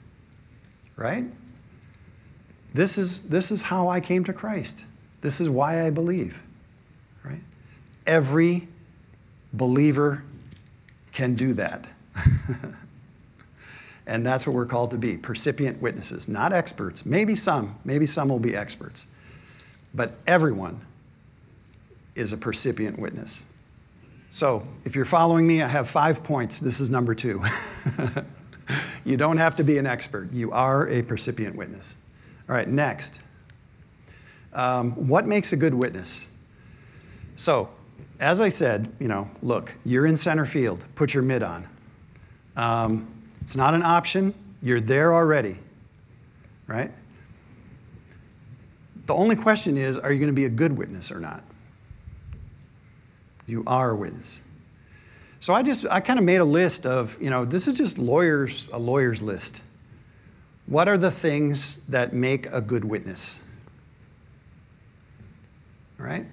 [0.94, 1.24] right?
[2.72, 4.84] This is, this is how I came to Christ.
[5.20, 6.40] This is why I believe,
[7.24, 7.40] right?
[8.06, 8.68] Every
[9.52, 10.22] believer
[11.10, 11.84] can do that.
[14.06, 17.04] and that's what we're called to be percipient witnesses, not experts.
[17.04, 19.08] Maybe some, maybe some will be experts.
[19.92, 20.82] But everyone
[22.14, 23.44] is a percipient witness.
[24.32, 26.58] So, if you're following me, I have five points.
[26.58, 27.44] This is number two.
[29.04, 31.96] you don't have to be an expert, you are a percipient witness.
[32.48, 33.20] All right, next.
[34.54, 36.30] Um, what makes a good witness?
[37.36, 37.68] So,
[38.20, 41.68] as I said, you know, look, you're in center field, put your mid on.
[42.56, 43.06] Um,
[43.42, 45.58] it's not an option, you're there already,
[46.66, 46.90] right?
[49.04, 51.44] The only question is are you going to be a good witness or not?
[53.52, 54.40] You are a witness.
[55.38, 57.98] So I just I kind of made a list of, you know, this is just
[57.98, 59.60] lawyers a lawyer's list.
[60.64, 63.38] What are the things that make a good witness?
[66.00, 66.24] All right?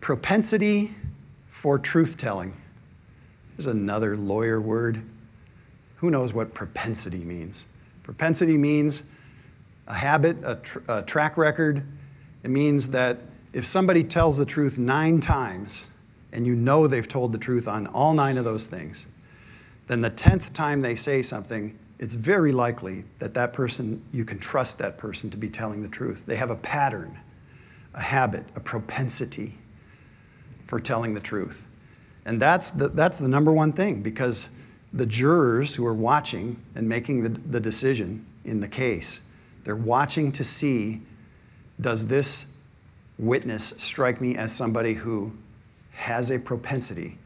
[0.00, 0.94] Propensity
[1.46, 2.52] for truth telling.
[3.56, 5.00] There's another lawyer word.
[5.96, 7.64] Who knows what propensity means?
[8.02, 9.02] Propensity means
[9.86, 11.86] a habit, a, tr- a track record.
[12.42, 13.20] It means that
[13.52, 15.90] if somebody tells the truth nine times
[16.32, 19.06] and you know they've told the truth on all nine of those things,
[19.86, 24.38] then the tenth time they say something, it's very likely that that person, you can
[24.38, 26.26] trust that person to be telling the truth.
[26.26, 27.18] They have a pattern,
[27.94, 29.54] a habit, a propensity
[30.64, 31.66] for telling the truth.
[32.26, 34.50] And that's the, that's the number one thing because
[34.92, 39.20] the jurors who are watching and making the, the decision in the case,
[39.64, 41.00] they're watching to see
[41.80, 42.46] does this
[43.18, 45.32] witness strike me as somebody who
[45.92, 47.18] has a propensity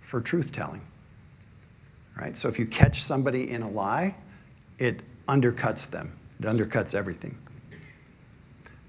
[0.00, 0.82] for truth telling?
[2.16, 2.36] Right?
[2.36, 4.14] So if you catch somebody in a lie,
[4.78, 6.12] it undercuts them.
[6.38, 7.36] It undercuts everything.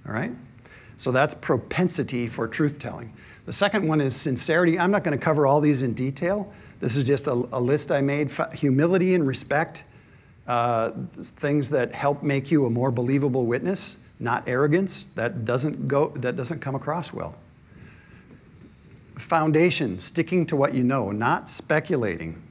[0.07, 0.31] All right?
[0.97, 3.13] So that's propensity for truth telling.
[3.45, 4.79] The second one is sincerity.
[4.79, 6.51] I'm not going to cover all these in detail.
[6.79, 8.31] This is just a, a list I made.
[8.53, 9.83] Humility and respect,
[10.47, 15.03] uh, things that help make you a more believable witness, not arrogance.
[15.03, 17.35] That doesn't, go, that doesn't come across well.
[19.15, 22.41] Foundation, sticking to what you know, not speculating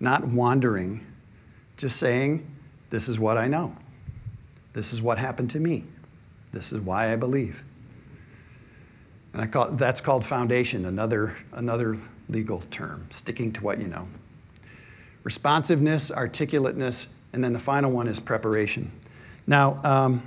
[0.00, 1.06] not wandering,
[1.76, 2.46] just saying,
[2.90, 3.74] This is what I know.
[4.72, 5.84] This is what happened to me.
[6.52, 7.64] This is why I believe.
[9.32, 14.08] And I call, that's called foundation, another, another legal term, sticking to what you know.
[15.24, 18.90] Responsiveness, articulateness, and then the final one is preparation.
[19.46, 20.22] Now, um,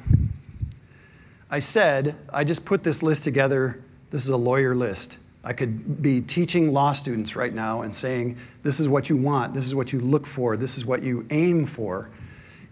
[1.52, 3.84] I said, I just put this list together.
[4.10, 5.18] This is a lawyer list.
[5.44, 9.54] I could be teaching law students right now and saying, this is what you want,
[9.54, 12.10] this is what you look for, this is what you aim for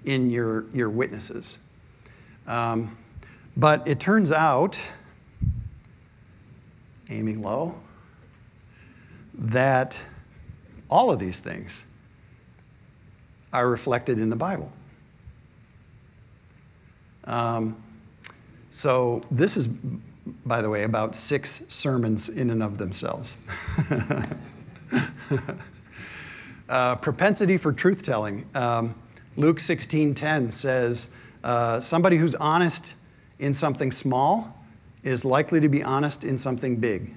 [0.05, 1.57] in your, your witnesses.
[2.47, 2.97] Um,
[3.57, 4.93] but it turns out,
[7.09, 7.75] aiming low,
[9.33, 10.01] that
[10.89, 11.83] all of these things
[13.51, 14.71] are reflected in the Bible.
[17.25, 17.81] Um,
[18.79, 19.67] so this is
[20.45, 23.37] by the way, about six sermons in and of themselves.
[26.69, 28.45] uh, propensity for truth telling.
[28.55, 28.95] Um,
[29.35, 31.07] Luke 16:10 says,
[31.43, 32.95] uh, "Somebody who's honest
[33.37, 34.55] in something small
[35.03, 37.13] is likely to be honest in something big.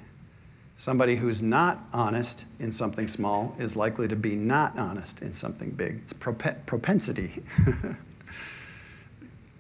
[0.77, 5.71] Somebody who's not honest in something small is likely to be not honest in something
[5.71, 6.01] big.
[6.05, 7.43] It's prop- propensity."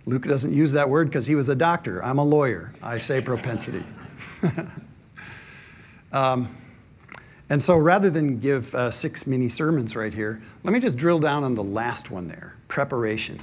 [0.06, 2.02] Luke doesn't use that word because he was a doctor.
[2.02, 2.74] I'm a lawyer.
[2.82, 3.84] I say propensity.
[6.12, 6.54] um,
[7.48, 11.18] And so rather than give uh, six mini sermons right here, let me just drill
[11.18, 13.38] down on the last one there preparation.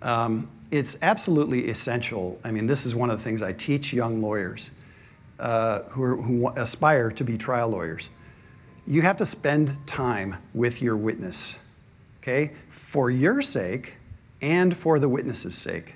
[0.00, 2.40] Um, it's absolutely essential.
[2.42, 4.70] I mean, this is one of the things I teach young lawyers
[5.38, 8.08] uh, who, are, who aspire to be trial lawyers.
[8.86, 11.58] You have to spend time with your witness,
[12.22, 13.96] okay, for your sake
[14.40, 15.94] and for the witness's sake.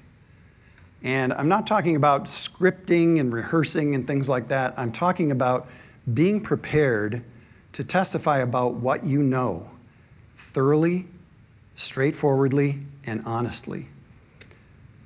[1.03, 4.75] And I'm not talking about scripting and rehearsing and things like that.
[4.77, 5.69] I'm talking about
[6.13, 7.23] being prepared
[7.73, 9.71] to testify about what you know
[10.35, 11.07] thoroughly,
[11.75, 13.87] straightforwardly, and honestly.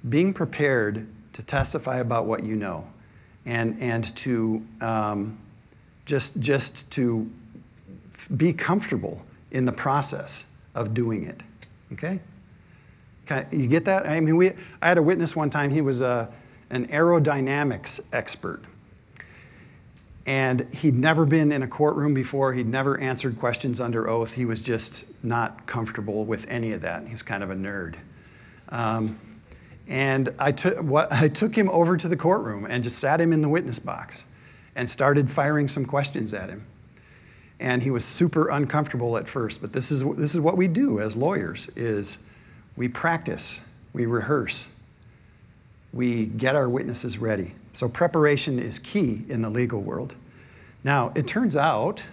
[0.09, 2.87] Being prepared to testify about what you know
[3.47, 5.39] and, and to um,
[6.07, 7.31] just, just to
[8.37, 11.43] be comfortable in the process of doing it.
[11.93, 12.21] Okay?
[13.51, 14.07] You get that?
[14.07, 16.27] I mean, we, I had a witness one time, he was a, uh,
[16.71, 18.63] an aerodynamics expert.
[20.27, 22.55] And he'd never been in a courtroom before.
[22.55, 24.35] He'd never answered questions under oath.
[24.35, 27.05] He was just not comfortable with any of that.
[27.05, 27.97] He was kind of a nerd.
[28.71, 29.19] Um,
[29.87, 33.33] and I took, what, I took him over to the courtroom and just sat him
[33.33, 34.25] in the witness box
[34.75, 36.67] and started firing some questions at him.
[37.61, 41.01] And he was super uncomfortable at first, but this is, this is what we do
[41.01, 42.19] as lawyers is
[42.77, 43.61] we practice,
[43.93, 44.69] we rehearse,
[45.93, 47.55] we get our witnesses ready.
[47.73, 50.17] So preparation is key in the legal world.
[50.83, 52.05] Now, it turns out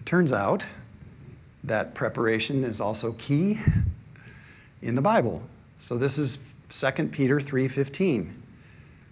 [0.00, 0.64] it turns out
[1.64, 3.60] that preparation is also key
[4.80, 5.42] in the Bible.
[5.78, 6.38] So this is
[6.70, 8.42] 2 Peter 3:15.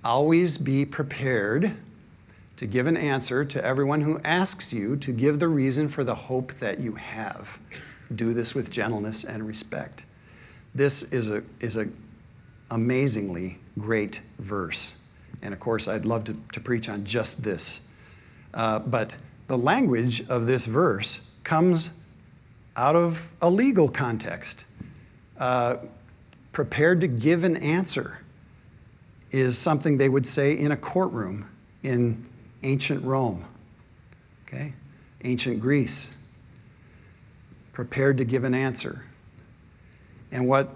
[0.02, 1.76] Always be prepared
[2.56, 6.14] to give an answer to everyone who asks you to give the reason for the
[6.14, 7.58] hope that you have.
[8.14, 10.02] Do this with gentleness and respect.
[10.74, 11.88] This is a is a
[12.70, 14.94] amazingly great verse.
[15.42, 17.82] And of course, I'd love to, to preach on just this.
[18.54, 19.14] Uh, but
[19.46, 21.90] the language of this verse comes
[22.76, 24.64] out of a legal context.
[25.38, 25.76] Uh,
[26.52, 28.20] prepared to give an answer
[29.30, 31.46] is something they would say in a courtroom
[31.82, 32.24] in
[32.62, 33.44] ancient Rome,
[34.46, 34.72] okay?
[35.24, 36.16] Ancient Greece.
[37.72, 39.04] Prepared to give an answer.
[40.32, 40.74] And what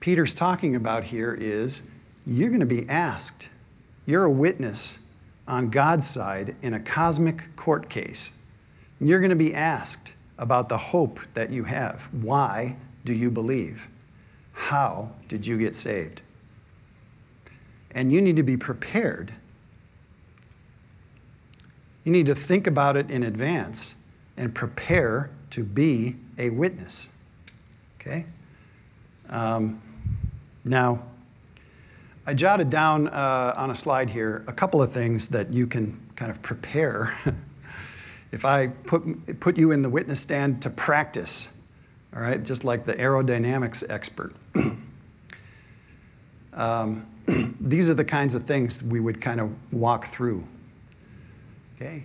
[0.00, 1.82] Peter's talking about here is
[2.26, 3.48] you're going to be asked.
[4.06, 4.98] You're a witness
[5.46, 8.30] on God's side in a cosmic court case.
[9.00, 12.08] And You're going to be asked about the hope that you have.
[12.12, 13.88] Why do you believe?
[14.52, 16.22] How did you get saved?
[17.90, 19.32] And you need to be prepared.
[22.04, 23.94] You need to think about it in advance
[24.36, 27.08] and prepare to be a witness.
[28.00, 28.26] Okay?
[29.30, 29.80] Um,
[30.64, 31.04] now,
[32.26, 36.00] I jotted down uh, on a slide here a couple of things that you can
[36.16, 37.14] kind of prepare.
[38.32, 41.48] if I put, put you in the witness stand to practice,
[42.14, 44.34] all right, just like the aerodynamics expert.
[46.52, 47.06] um,
[47.60, 50.46] these are the kinds of things we would kind of walk through.
[51.84, 52.04] Okay?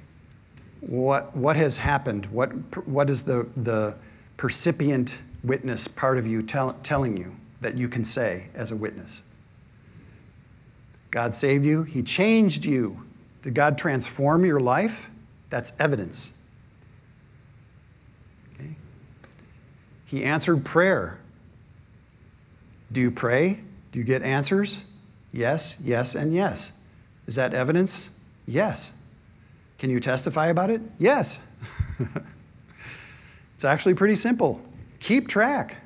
[0.81, 2.25] What, what has happened?
[2.27, 2.49] What,
[2.87, 3.95] what is the, the
[4.37, 7.35] percipient witness part of you tell, telling you?
[7.61, 9.23] that you can say as a witness.
[11.11, 13.05] God saved you, He changed you.
[13.41, 15.09] Did God transform your life?
[15.49, 16.33] That's evidence.
[18.53, 18.75] Okay.
[20.05, 21.19] He answered prayer.
[22.91, 23.59] Do you pray?
[23.91, 24.83] Do you get answers?
[25.31, 26.71] Yes, yes, and yes.
[27.27, 28.11] Is that evidence?
[28.45, 28.91] Yes.
[29.79, 30.81] Can you testify about it?
[30.99, 31.39] Yes.
[33.55, 34.61] it's actually pretty simple.
[34.99, 35.77] Keep track.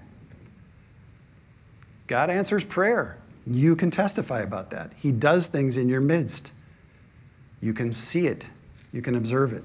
[2.08, 3.18] God answers prayer.
[3.46, 4.92] You can testify about that.
[4.98, 6.52] He does things in your midst.
[7.62, 8.50] You can see it,
[8.92, 9.64] you can observe it.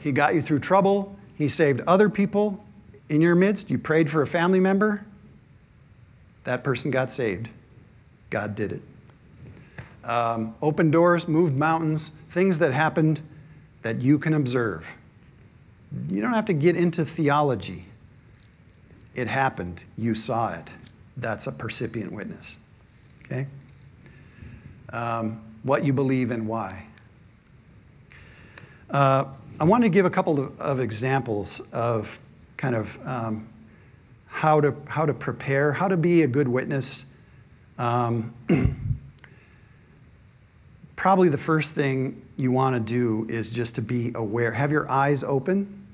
[0.00, 2.64] He got you through trouble, He saved other people
[3.08, 3.70] in your midst.
[3.70, 5.04] You prayed for a family member,
[6.44, 7.50] that person got saved.
[8.30, 8.82] God did it.
[10.02, 13.20] Um, open doors, moved mountains, things that happened
[13.82, 14.96] that you can observe.
[16.08, 17.86] You don't have to get into theology.
[19.14, 20.70] It happened, you saw it
[21.16, 22.58] that's a percipient witness.
[23.24, 23.46] Okay?
[24.92, 26.86] Um, what you believe and why.
[28.90, 29.24] Uh,
[29.60, 32.18] I want to give a couple of, of examples of
[32.56, 33.48] kind of um,
[34.26, 37.06] how, to, how to prepare, how to be a good witness.
[37.78, 38.34] Um,
[40.96, 44.52] probably the first thing you want to do is just to be aware.
[44.52, 45.86] Have your eyes open.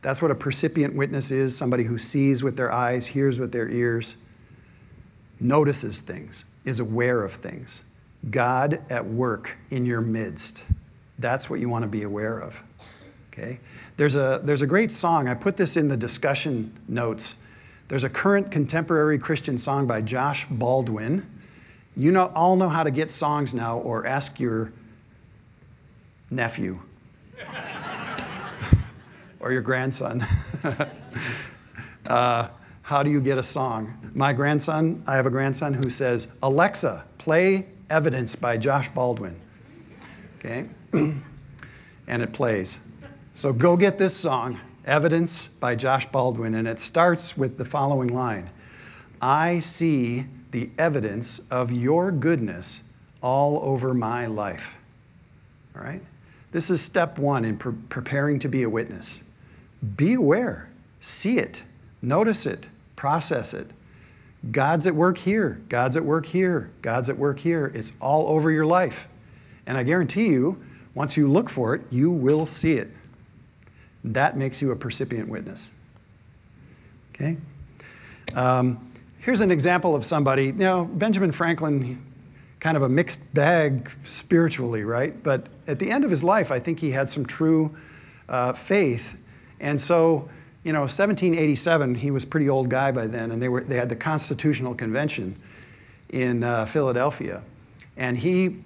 [0.00, 3.68] That's what a percipient witness is somebody who sees with their eyes, hears with their
[3.68, 4.16] ears
[5.40, 7.82] notices things, is aware of things.
[8.30, 10.64] God at work in your midst.
[11.18, 12.62] That's what you want to be aware of.
[13.32, 13.60] Okay?
[13.96, 15.28] There's a, there's a great song.
[15.28, 17.36] I put this in the discussion notes.
[17.88, 21.28] There's a current contemporary Christian song by Josh Baldwin.
[21.96, 24.72] You know, all know how to get songs now, or ask your
[26.30, 26.80] nephew
[29.40, 30.26] or your grandson.
[32.06, 32.48] uh,
[32.82, 34.10] how do you get a song?
[34.14, 39.38] My grandson, I have a grandson who says, Alexa, play Evidence by Josh Baldwin.
[40.38, 40.68] Okay?
[40.92, 42.78] and it plays.
[43.34, 48.08] So go get this song, Evidence by Josh Baldwin, and it starts with the following
[48.08, 48.50] line
[49.20, 52.80] I see the evidence of your goodness
[53.22, 54.78] all over my life.
[55.76, 56.02] All right?
[56.50, 59.22] This is step one in pre- preparing to be a witness.
[59.96, 60.70] Be aware,
[61.00, 61.62] see it,
[62.02, 63.70] notice it, process it.
[64.50, 67.70] God's at work here, God's at work here, God's at work here.
[67.74, 69.08] It's all over your life.
[69.66, 70.62] And I guarantee you,
[70.94, 72.88] once you look for it, you will see it.
[74.04, 75.70] That makes you a percipient witness.
[77.14, 77.36] Okay?
[78.34, 80.52] Um, here's an example of somebody.
[80.52, 82.02] Know, Benjamin Franklin,
[82.60, 85.22] kind of a mixed bag spiritually, right?
[85.22, 87.76] But at the end of his life, I think he had some true
[88.28, 89.16] uh, faith.
[89.60, 90.28] And so,
[90.64, 93.88] you know, 1787, he was pretty old guy by then, and they, were, they had
[93.88, 95.36] the Constitutional Convention
[96.08, 97.42] in uh, Philadelphia.
[97.96, 98.62] And he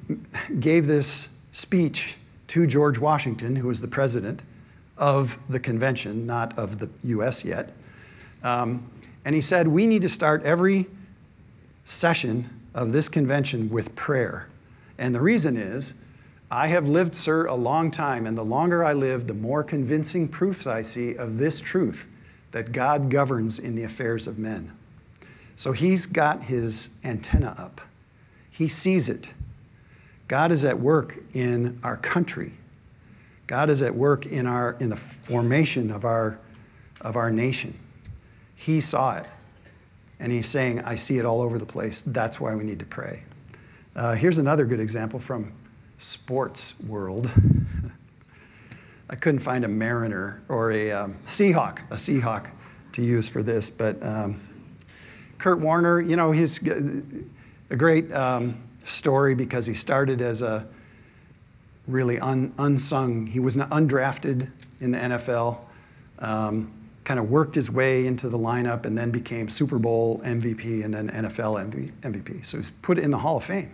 [0.61, 2.16] gave this speech
[2.49, 4.43] to George Washington, who was the president
[4.99, 7.72] of the convention, not of the US yet.
[8.43, 8.90] Um,
[9.24, 10.86] and he said, We need to start every
[11.84, 14.48] session of this convention with prayer.
[14.98, 15.94] And the reason is,
[16.50, 20.28] I have lived, sir, a long time, and the longer I live, the more convincing
[20.28, 22.06] proofs I see of this truth
[22.50, 24.70] that God governs in the affairs of men.
[25.56, 27.80] So he's got his antenna up,
[28.50, 29.28] he sees it.
[30.28, 32.54] God is at work in our country.
[33.46, 36.38] God is at work in, our, in the formation of our,
[37.02, 37.78] of our nation.
[38.54, 39.26] He saw it.
[40.22, 42.00] And he's saying, I see it all over the place.
[42.00, 43.24] That's why we need to pray.
[43.96, 45.52] Uh, here's another good example from
[45.98, 47.28] sports world.
[49.10, 52.46] I couldn't find a Mariner or a um, Seahawk, a Seahawk
[52.92, 54.38] to use for this, but um,
[55.38, 58.54] Kurt Warner, you know, he's a great um,
[58.84, 60.64] story because he started as a
[61.88, 65.58] really un, unsung, he was undrafted in the NFL,
[66.20, 66.72] um,
[67.05, 70.94] kind of worked his way into the lineup and then became Super Bowl MVP and
[70.94, 72.46] then NFL MVP.
[72.46, 73.72] So he's put in the Hall of Fame.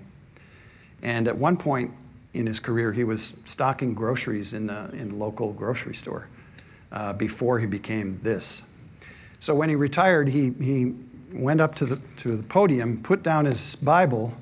[1.02, 1.92] And at one point
[2.32, 6.28] in his career, he was stocking groceries in the, in the local grocery store
[6.90, 8.62] uh, before he became this.
[9.40, 10.94] So when he retired, he, he
[11.32, 14.32] went up to the, to the podium, put down his Bible,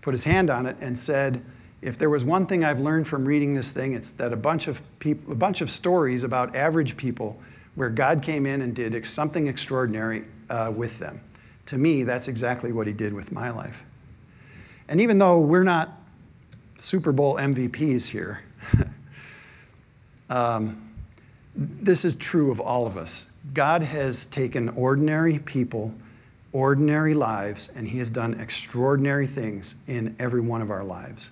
[0.00, 1.44] put his hand on it, and said,
[1.80, 4.66] if there was one thing I've learned from reading this thing, it's that a bunch
[4.66, 7.40] of people, a bunch of stories about average people
[7.78, 11.20] where God came in and did something extraordinary uh, with them.
[11.66, 13.84] To me, that's exactly what he did with my life.
[14.88, 15.96] And even though we're not
[16.76, 18.42] Super Bowl MVPs here,
[20.28, 20.92] um,
[21.54, 23.30] this is true of all of us.
[23.54, 25.94] God has taken ordinary people,
[26.52, 31.30] ordinary lives, and He has done extraordinary things in every one of our lives.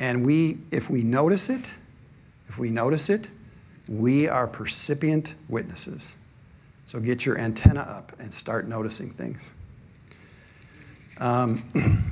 [0.00, 1.76] And we, if we notice it,
[2.48, 3.28] if we notice it,
[3.88, 6.16] we are percipient witnesses.
[6.86, 9.52] So get your antenna up and start noticing things.
[11.18, 11.64] Um,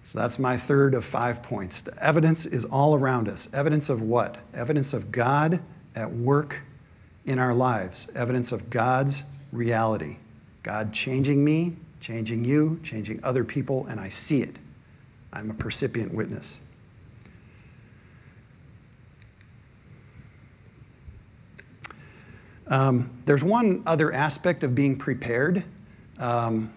[0.00, 1.80] so that's my third of five points.
[1.80, 3.52] The evidence is all around us.
[3.52, 4.38] Evidence of what?
[4.54, 5.60] Evidence of God
[5.94, 6.60] at work
[7.24, 8.10] in our lives.
[8.14, 10.16] Evidence of God's reality.
[10.62, 14.58] God changing me, changing you, changing other people, and I see it.
[15.32, 16.60] I'm a percipient witness.
[22.66, 25.64] Um, there's one other aspect of being prepared
[26.18, 26.72] um,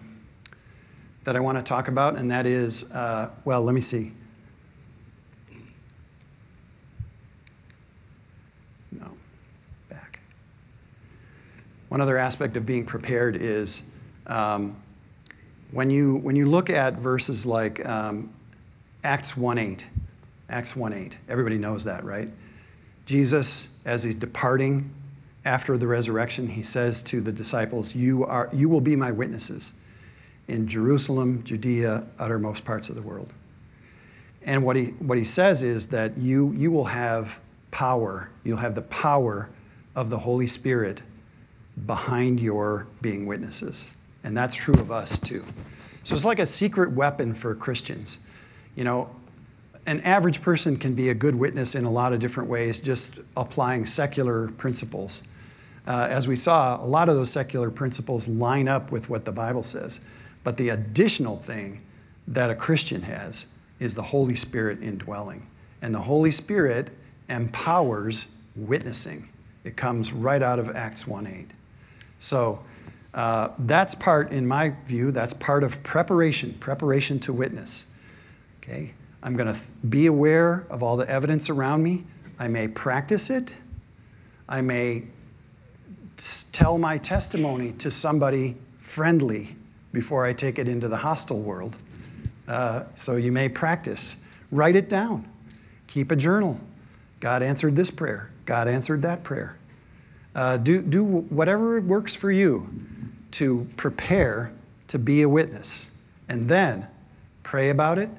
[1.24, 4.12] that I want to talk about, and that is uh, well, let me see.
[8.92, 9.10] No,
[9.88, 10.20] back.
[11.88, 13.82] One other aspect of being prepared is
[14.26, 14.76] um,
[15.70, 18.32] when, you, when you look at verses like um,
[19.04, 19.86] Acts 1 8,
[20.48, 22.28] Acts 1 8, everybody knows that, right?
[23.04, 24.90] Jesus, as he's departing
[25.46, 29.72] after the resurrection, he says to the disciples, You, are, you will be my witnesses
[30.48, 33.32] in Jerusalem, Judea, uttermost parts of the world.
[34.42, 37.40] And what he, what he says is that you, you will have
[37.70, 39.48] power, you'll have the power
[39.94, 41.02] of the Holy Spirit
[41.86, 43.94] behind your being witnesses.
[44.24, 45.44] And that's true of us too.
[46.02, 48.18] So it's like a secret weapon for Christians.
[48.74, 49.10] You know,
[49.86, 53.18] an average person can be a good witness in a lot of different ways, just
[53.36, 55.22] applying secular principles.
[55.86, 59.32] Uh, as we saw, a lot of those secular principles line up with what the
[59.32, 60.00] Bible says.
[60.42, 61.82] But the additional thing
[62.28, 63.46] that a Christian has
[63.78, 65.46] is the Holy Spirit indwelling.
[65.82, 66.90] And the Holy Spirit
[67.28, 68.26] empowers
[68.56, 69.28] witnessing.
[69.64, 71.50] It comes right out of Acts 1 8.
[72.18, 72.64] So
[73.14, 77.86] uh, that's part, in my view, that's part of preparation, preparation to witness.
[78.62, 78.94] Okay?
[79.22, 82.04] I'm going to th- be aware of all the evidence around me.
[82.38, 83.56] I may practice it.
[84.48, 85.04] I may
[86.52, 89.56] tell my testimony to somebody friendly
[89.92, 91.76] before I take it into the hostile world.
[92.48, 94.16] Uh, so you may practice.
[94.50, 95.28] Write it down.
[95.86, 96.60] Keep a journal.
[97.20, 98.30] God answered this prayer.
[98.44, 99.56] God answered that prayer.
[100.34, 102.68] Uh, do, do whatever works for you
[103.32, 104.52] to prepare
[104.88, 105.90] to be a witness.
[106.28, 106.86] And then
[107.42, 108.10] pray about it,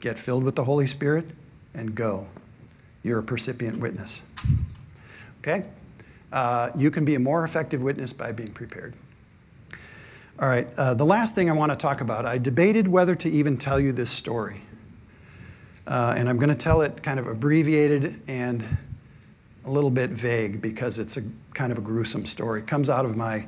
[0.00, 1.26] get filled with the Holy Spirit,
[1.74, 2.26] and go.
[3.02, 4.22] You're a percipient witness.
[5.40, 5.64] Okay?
[6.32, 8.94] Uh, you can be a more effective witness by being prepared.
[10.38, 13.30] All right, uh, the last thing I want to talk about, I debated whether to
[13.30, 14.62] even tell you this story.
[15.86, 18.64] Uh, and I'm going to tell it kind of abbreviated and
[19.64, 21.22] a little bit vague because it's a
[21.52, 22.60] kind of a gruesome story.
[22.60, 23.46] It comes out of my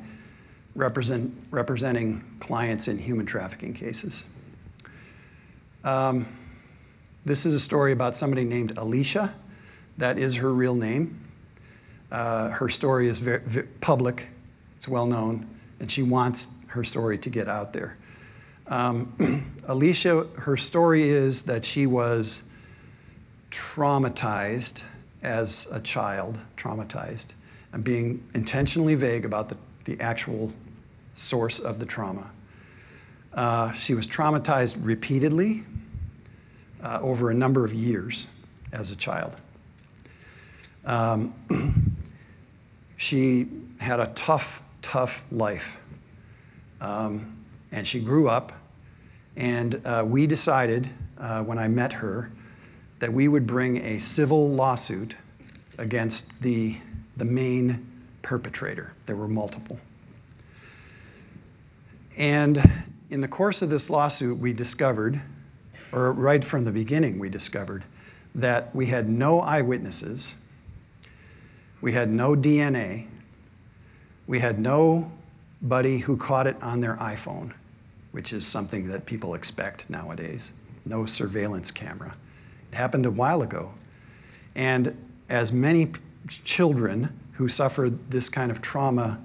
[0.75, 4.25] represent, representing clients in human trafficking cases.
[5.85, 6.27] Um,
[7.25, 9.35] this is a story about somebody named Alicia.
[9.99, 11.21] That is her real name.
[12.13, 14.29] Uh, her story is very, very public,
[14.77, 15.49] it's well known,
[15.81, 17.97] and she wants her story to get out there.
[18.67, 22.43] Um, Alicia, her story is that she was
[23.51, 24.85] traumatized
[25.23, 27.33] as a child, traumatized.
[27.73, 29.57] I'm being intentionally vague about the,
[29.87, 30.53] the actual
[31.15, 32.31] source of the trauma.
[33.33, 35.65] Uh, she was traumatized repeatedly
[36.83, 38.27] uh, over a number of years
[38.71, 39.35] as a child.
[40.85, 41.33] Um,
[43.03, 43.49] she
[43.81, 45.77] had a tough, tough life.
[46.81, 47.37] Um,
[47.73, 48.53] and she grew up,
[49.35, 50.89] and uh, we decided
[51.19, 52.31] uh, when I met her
[53.01, 55.17] that we would bring a civil lawsuit
[55.79, 56.79] against the,
[57.17, 57.85] the main
[58.23, 58.93] perpetrator.
[59.07, 59.81] There were multiple.
[62.17, 65.21] And in the course of this lawsuit, we discovered,
[65.91, 67.83] or right from the beginning, we discovered
[68.37, 70.37] that we had no eyewitnesses,
[71.83, 73.07] we had no DNA,
[74.27, 77.53] we had nobody who caught it on their iPhone,
[78.13, 80.53] which is something that people expect nowadays,
[80.87, 82.15] no surveillance camera.
[82.73, 83.75] It happened a while ago.
[84.55, 84.97] And
[85.29, 85.93] as many
[86.29, 89.19] children who suffer this kind of trauma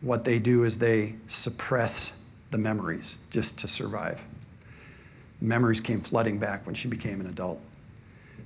[0.00, 2.12] what they do is they suppress
[2.50, 4.22] the memories just to survive.
[5.40, 7.60] Memories came flooding back when she became an adult.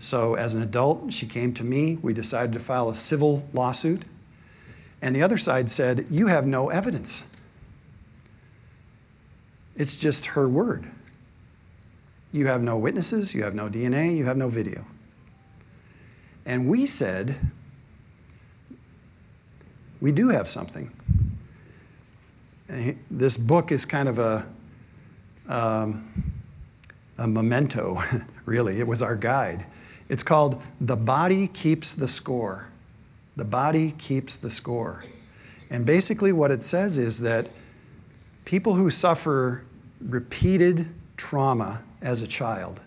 [0.02, 1.96] So, as an adult, she came to me.
[2.02, 4.02] We decided to file a civil lawsuit.
[5.00, 7.22] And the other side said, You have no evidence.
[9.76, 10.90] It's just her word.
[12.32, 14.84] You have no witnesses, you have no DNA, you have no video.
[16.44, 17.38] And we said,
[20.00, 20.90] We do have something
[23.10, 24.46] this book is kind of a,
[25.48, 26.32] um,
[27.18, 28.02] a memento,
[28.46, 28.80] really.
[28.80, 29.66] It was our guide.
[30.12, 32.68] It's called The Body Keeps the Score.
[33.34, 35.04] The Body Keeps the Score.
[35.70, 37.48] And basically, what it says is that
[38.44, 39.64] people who suffer
[40.02, 40.86] repeated
[41.16, 42.78] trauma as a child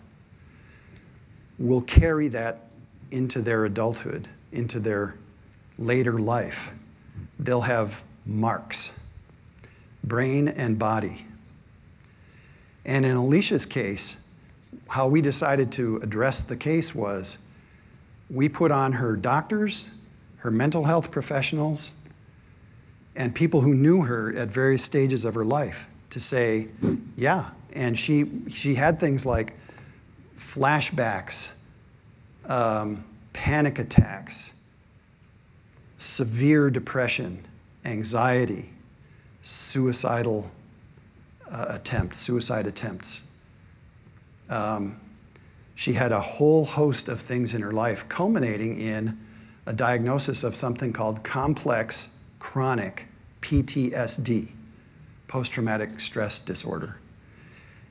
[1.58, 2.68] will carry that
[3.10, 5.16] into their adulthood, into their
[5.80, 6.70] later life.
[7.40, 8.92] They'll have marks
[10.04, 11.26] brain and body.
[12.84, 14.16] And in Alicia's case,
[14.88, 17.38] how we decided to address the case was
[18.28, 19.90] we put on her doctors,
[20.38, 21.94] her mental health professionals,
[23.14, 26.68] and people who knew her at various stages of her life to say,
[27.16, 27.50] yeah.
[27.72, 29.54] And she, she had things like
[30.36, 31.50] flashbacks,
[32.46, 34.52] um, panic attacks,
[35.98, 37.44] severe depression,
[37.84, 38.70] anxiety,
[39.42, 40.50] suicidal
[41.50, 43.22] uh, attempts, suicide attempts.
[44.48, 45.00] Um,
[45.74, 49.18] she had a whole host of things in her life, culminating in
[49.66, 53.08] a diagnosis of something called complex chronic
[53.42, 54.48] PTSD,
[55.28, 56.96] post traumatic stress disorder.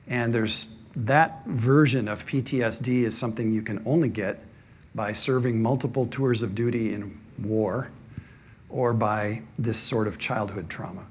[0.08, 4.42] And there's that version of PTSD is something you can only get
[4.94, 7.90] by serving multiple tours of duty in war
[8.70, 11.06] or by this sort of childhood trauma.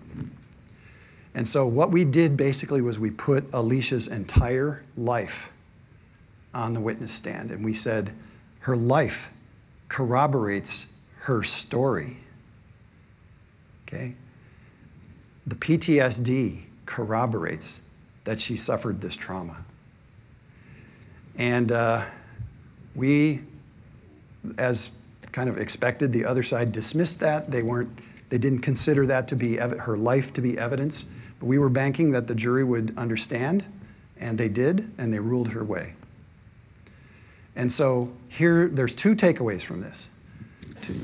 [1.36, 5.52] And so, what we did basically was we put Alicia's entire life
[6.54, 8.14] on the witness stand, and we said,
[8.60, 9.32] her life
[9.90, 10.88] corroborates
[11.20, 12.18] her story.
[13.86, 14.16] Okay?
[15.46, 17.82] The PTSD corroborates
[18.24, 19.66] that she suffered this trauma.
[21.38, 22.06] And uh,
[22.96, 23.42] we,
[24.58, 24.92] as
[25.34, 27.52] kind of expected, the other side dismissed that.
[27.52, 27.90] They weren't,
[28.30, 31.04] they didn't consider that to be ev- her life to be evidence.
[31.40, 33.64] But we were banking that the jury would understand,
[34.18, 35.94] and they did, and they ruled her way.
[37.56, 40.10] And so here, there's two takeaways from this.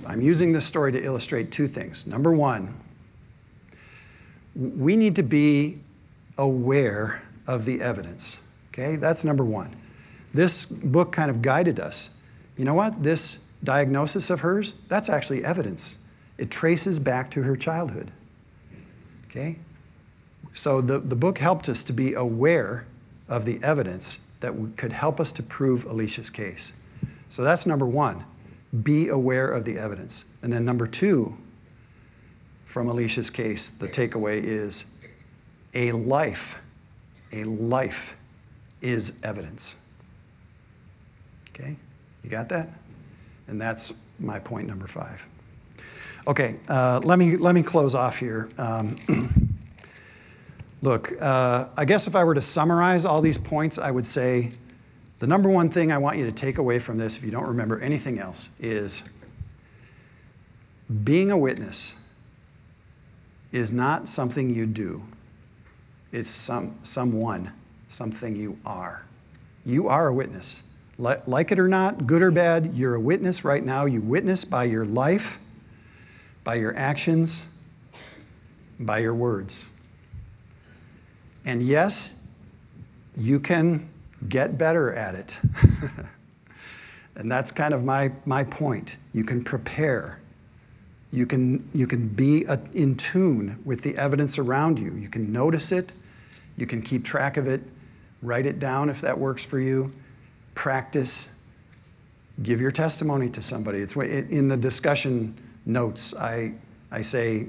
[0.05, 2.05] I'm using this story to illustrate two things.
[2.05, 2.75] Number one,
[4.55, 5.79] we need to be
[6.38, 8.39] aware of the evidence.
[8.69, 9.75] Okay, that's number one.
[10.34, 12.11] This book kind of guided us.
[12.57, 13.01] You know what?
[13.03, 15.97] This diagnosis of hers, that's actually evidence.
[16.38, 18.11] It traces back to her childhood.
[19.25, 19.57] Okay?
[20.54, 22.86] So the, the book helped us to be aware
[23.30, 26.74] of the evidence that could help us to prove Alicia's case.
[27.30, 28.26] So that's number one
[28.84, 30.24] be aware of the evidence.
[30.41, 31.38] And then number two,
[32.66, 34.86] from Alicia's case, the takeaway is
[35.74, 36.58] a life,
[37.34, 38.16] a life
[38.82, 39.76] is evidence.
[41.49, 41.76] Okay?
[42.24, 42.70] You got that?
[43.47, 45.26] And that's my point number five.
[46.28, 48.47] Okay, uh, let, me, let me close off here.
[48.58, 48.95] Um,
[50.82, 54.51] look, uh, I guess if I were to summarize all these points, I would say
[55.19, 57.47] the number one thing I want you to take away from this, if you don't
[57.47, 59.03] remember anything else, is
[61.03, 61.95] being a witness
[63.51, 65.03] is not something you do,
[66.11, 67.51] it's some, someone,
[67.88, 69.05] something you are.
[69.65, 70.63] You are a witness.
[70.97, 73.86] Like it or not, good or bad, you're a witness right now.
[73.86, 75.39] You witness by your life,
[76.43, 77.45] by your actions,
[78.79, 79.67] by your words.
[81.46, 82.16] And yes,
[83.18, 83.89] you can
[84.30, 85.39] get better at it.
[87.16, 88.98] and that's kind of my, my point.
[89.14, 90.20] You can prepare.
[91.12, 94.94] You can, you can be a, in tune with the evidence around you.
[94.94, 95.94] You can notice it.
[96.58, 97.62] You can keep track of it.
[98.22, 99.92] Write it down if that works for you
[100.56, 101.30] practice,
[102.44, 103.80] give your testimony to somebody.
[103.80, 106.54] It's in the discussion notes, I,
[106.92, 107.48] I say,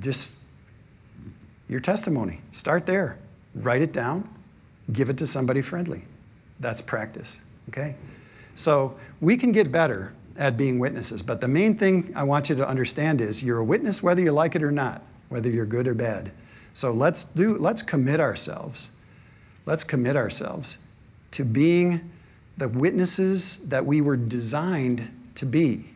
[0.00, 0.30] just
[1.72, 2.40] your testimony.
[2.52, 3.18] Start there.
[3.54, 4.28] Write it down.
[4.92, 6.04] Give it to somebody friendly.
[6.60, 7.40] That's practice.
[7.68, 7.96] Okay?
[8.54, 12.56] So we can get better at being witnesses, but the main thing I want you
[12.56, 15.88] to understand is you're a witness whether you like it or not, whether you're good
[15.88, 16.32] or bad.
[16.72, 18.90] So let's do let's commit ourselves.
[19.66, 20.78] Let's commit ourselves
[21.32, 22.10] to being
[22.56, 25.90] the witnesses that we were designed to be.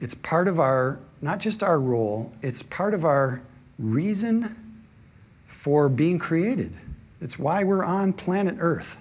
[0.00, 3.42] It's part of our, not just our role, it's part of our
[3.78, 4.78] reason
[5.46, 6.72] for being created.
[7.20, 8.96] It's why we're on planet Earth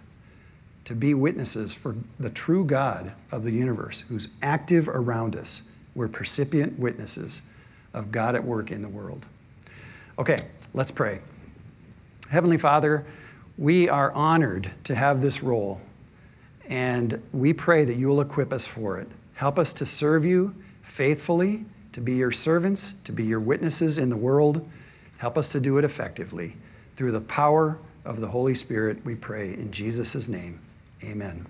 [0.85, 5.63] to be witnesses for the true God of the universe who's active around us.
[5.95, 7.41] We're percipient witnesses
[7.93, 9.25] of God at work in the world.
[10.17, 10.39] Okay,
[10.73, 11.19] let's pray.
[12.29, 13.05] Heavenly Father,
[13.57, 15.79] we are honored to have this role,
[16.67, 19.07] and we pray that you will equip us for it.
[19.35, 24.09] Help us to serve you faithfully, to be your servants, to be your witnesses in
[24.09, 24.69] the world.
[25.17, 26.57] Help us to do it effectively.
[26.95, 30.59] Through the power of the Holy Spirit, we pray in Jesus' name.
[31.03, 31.45] Amen.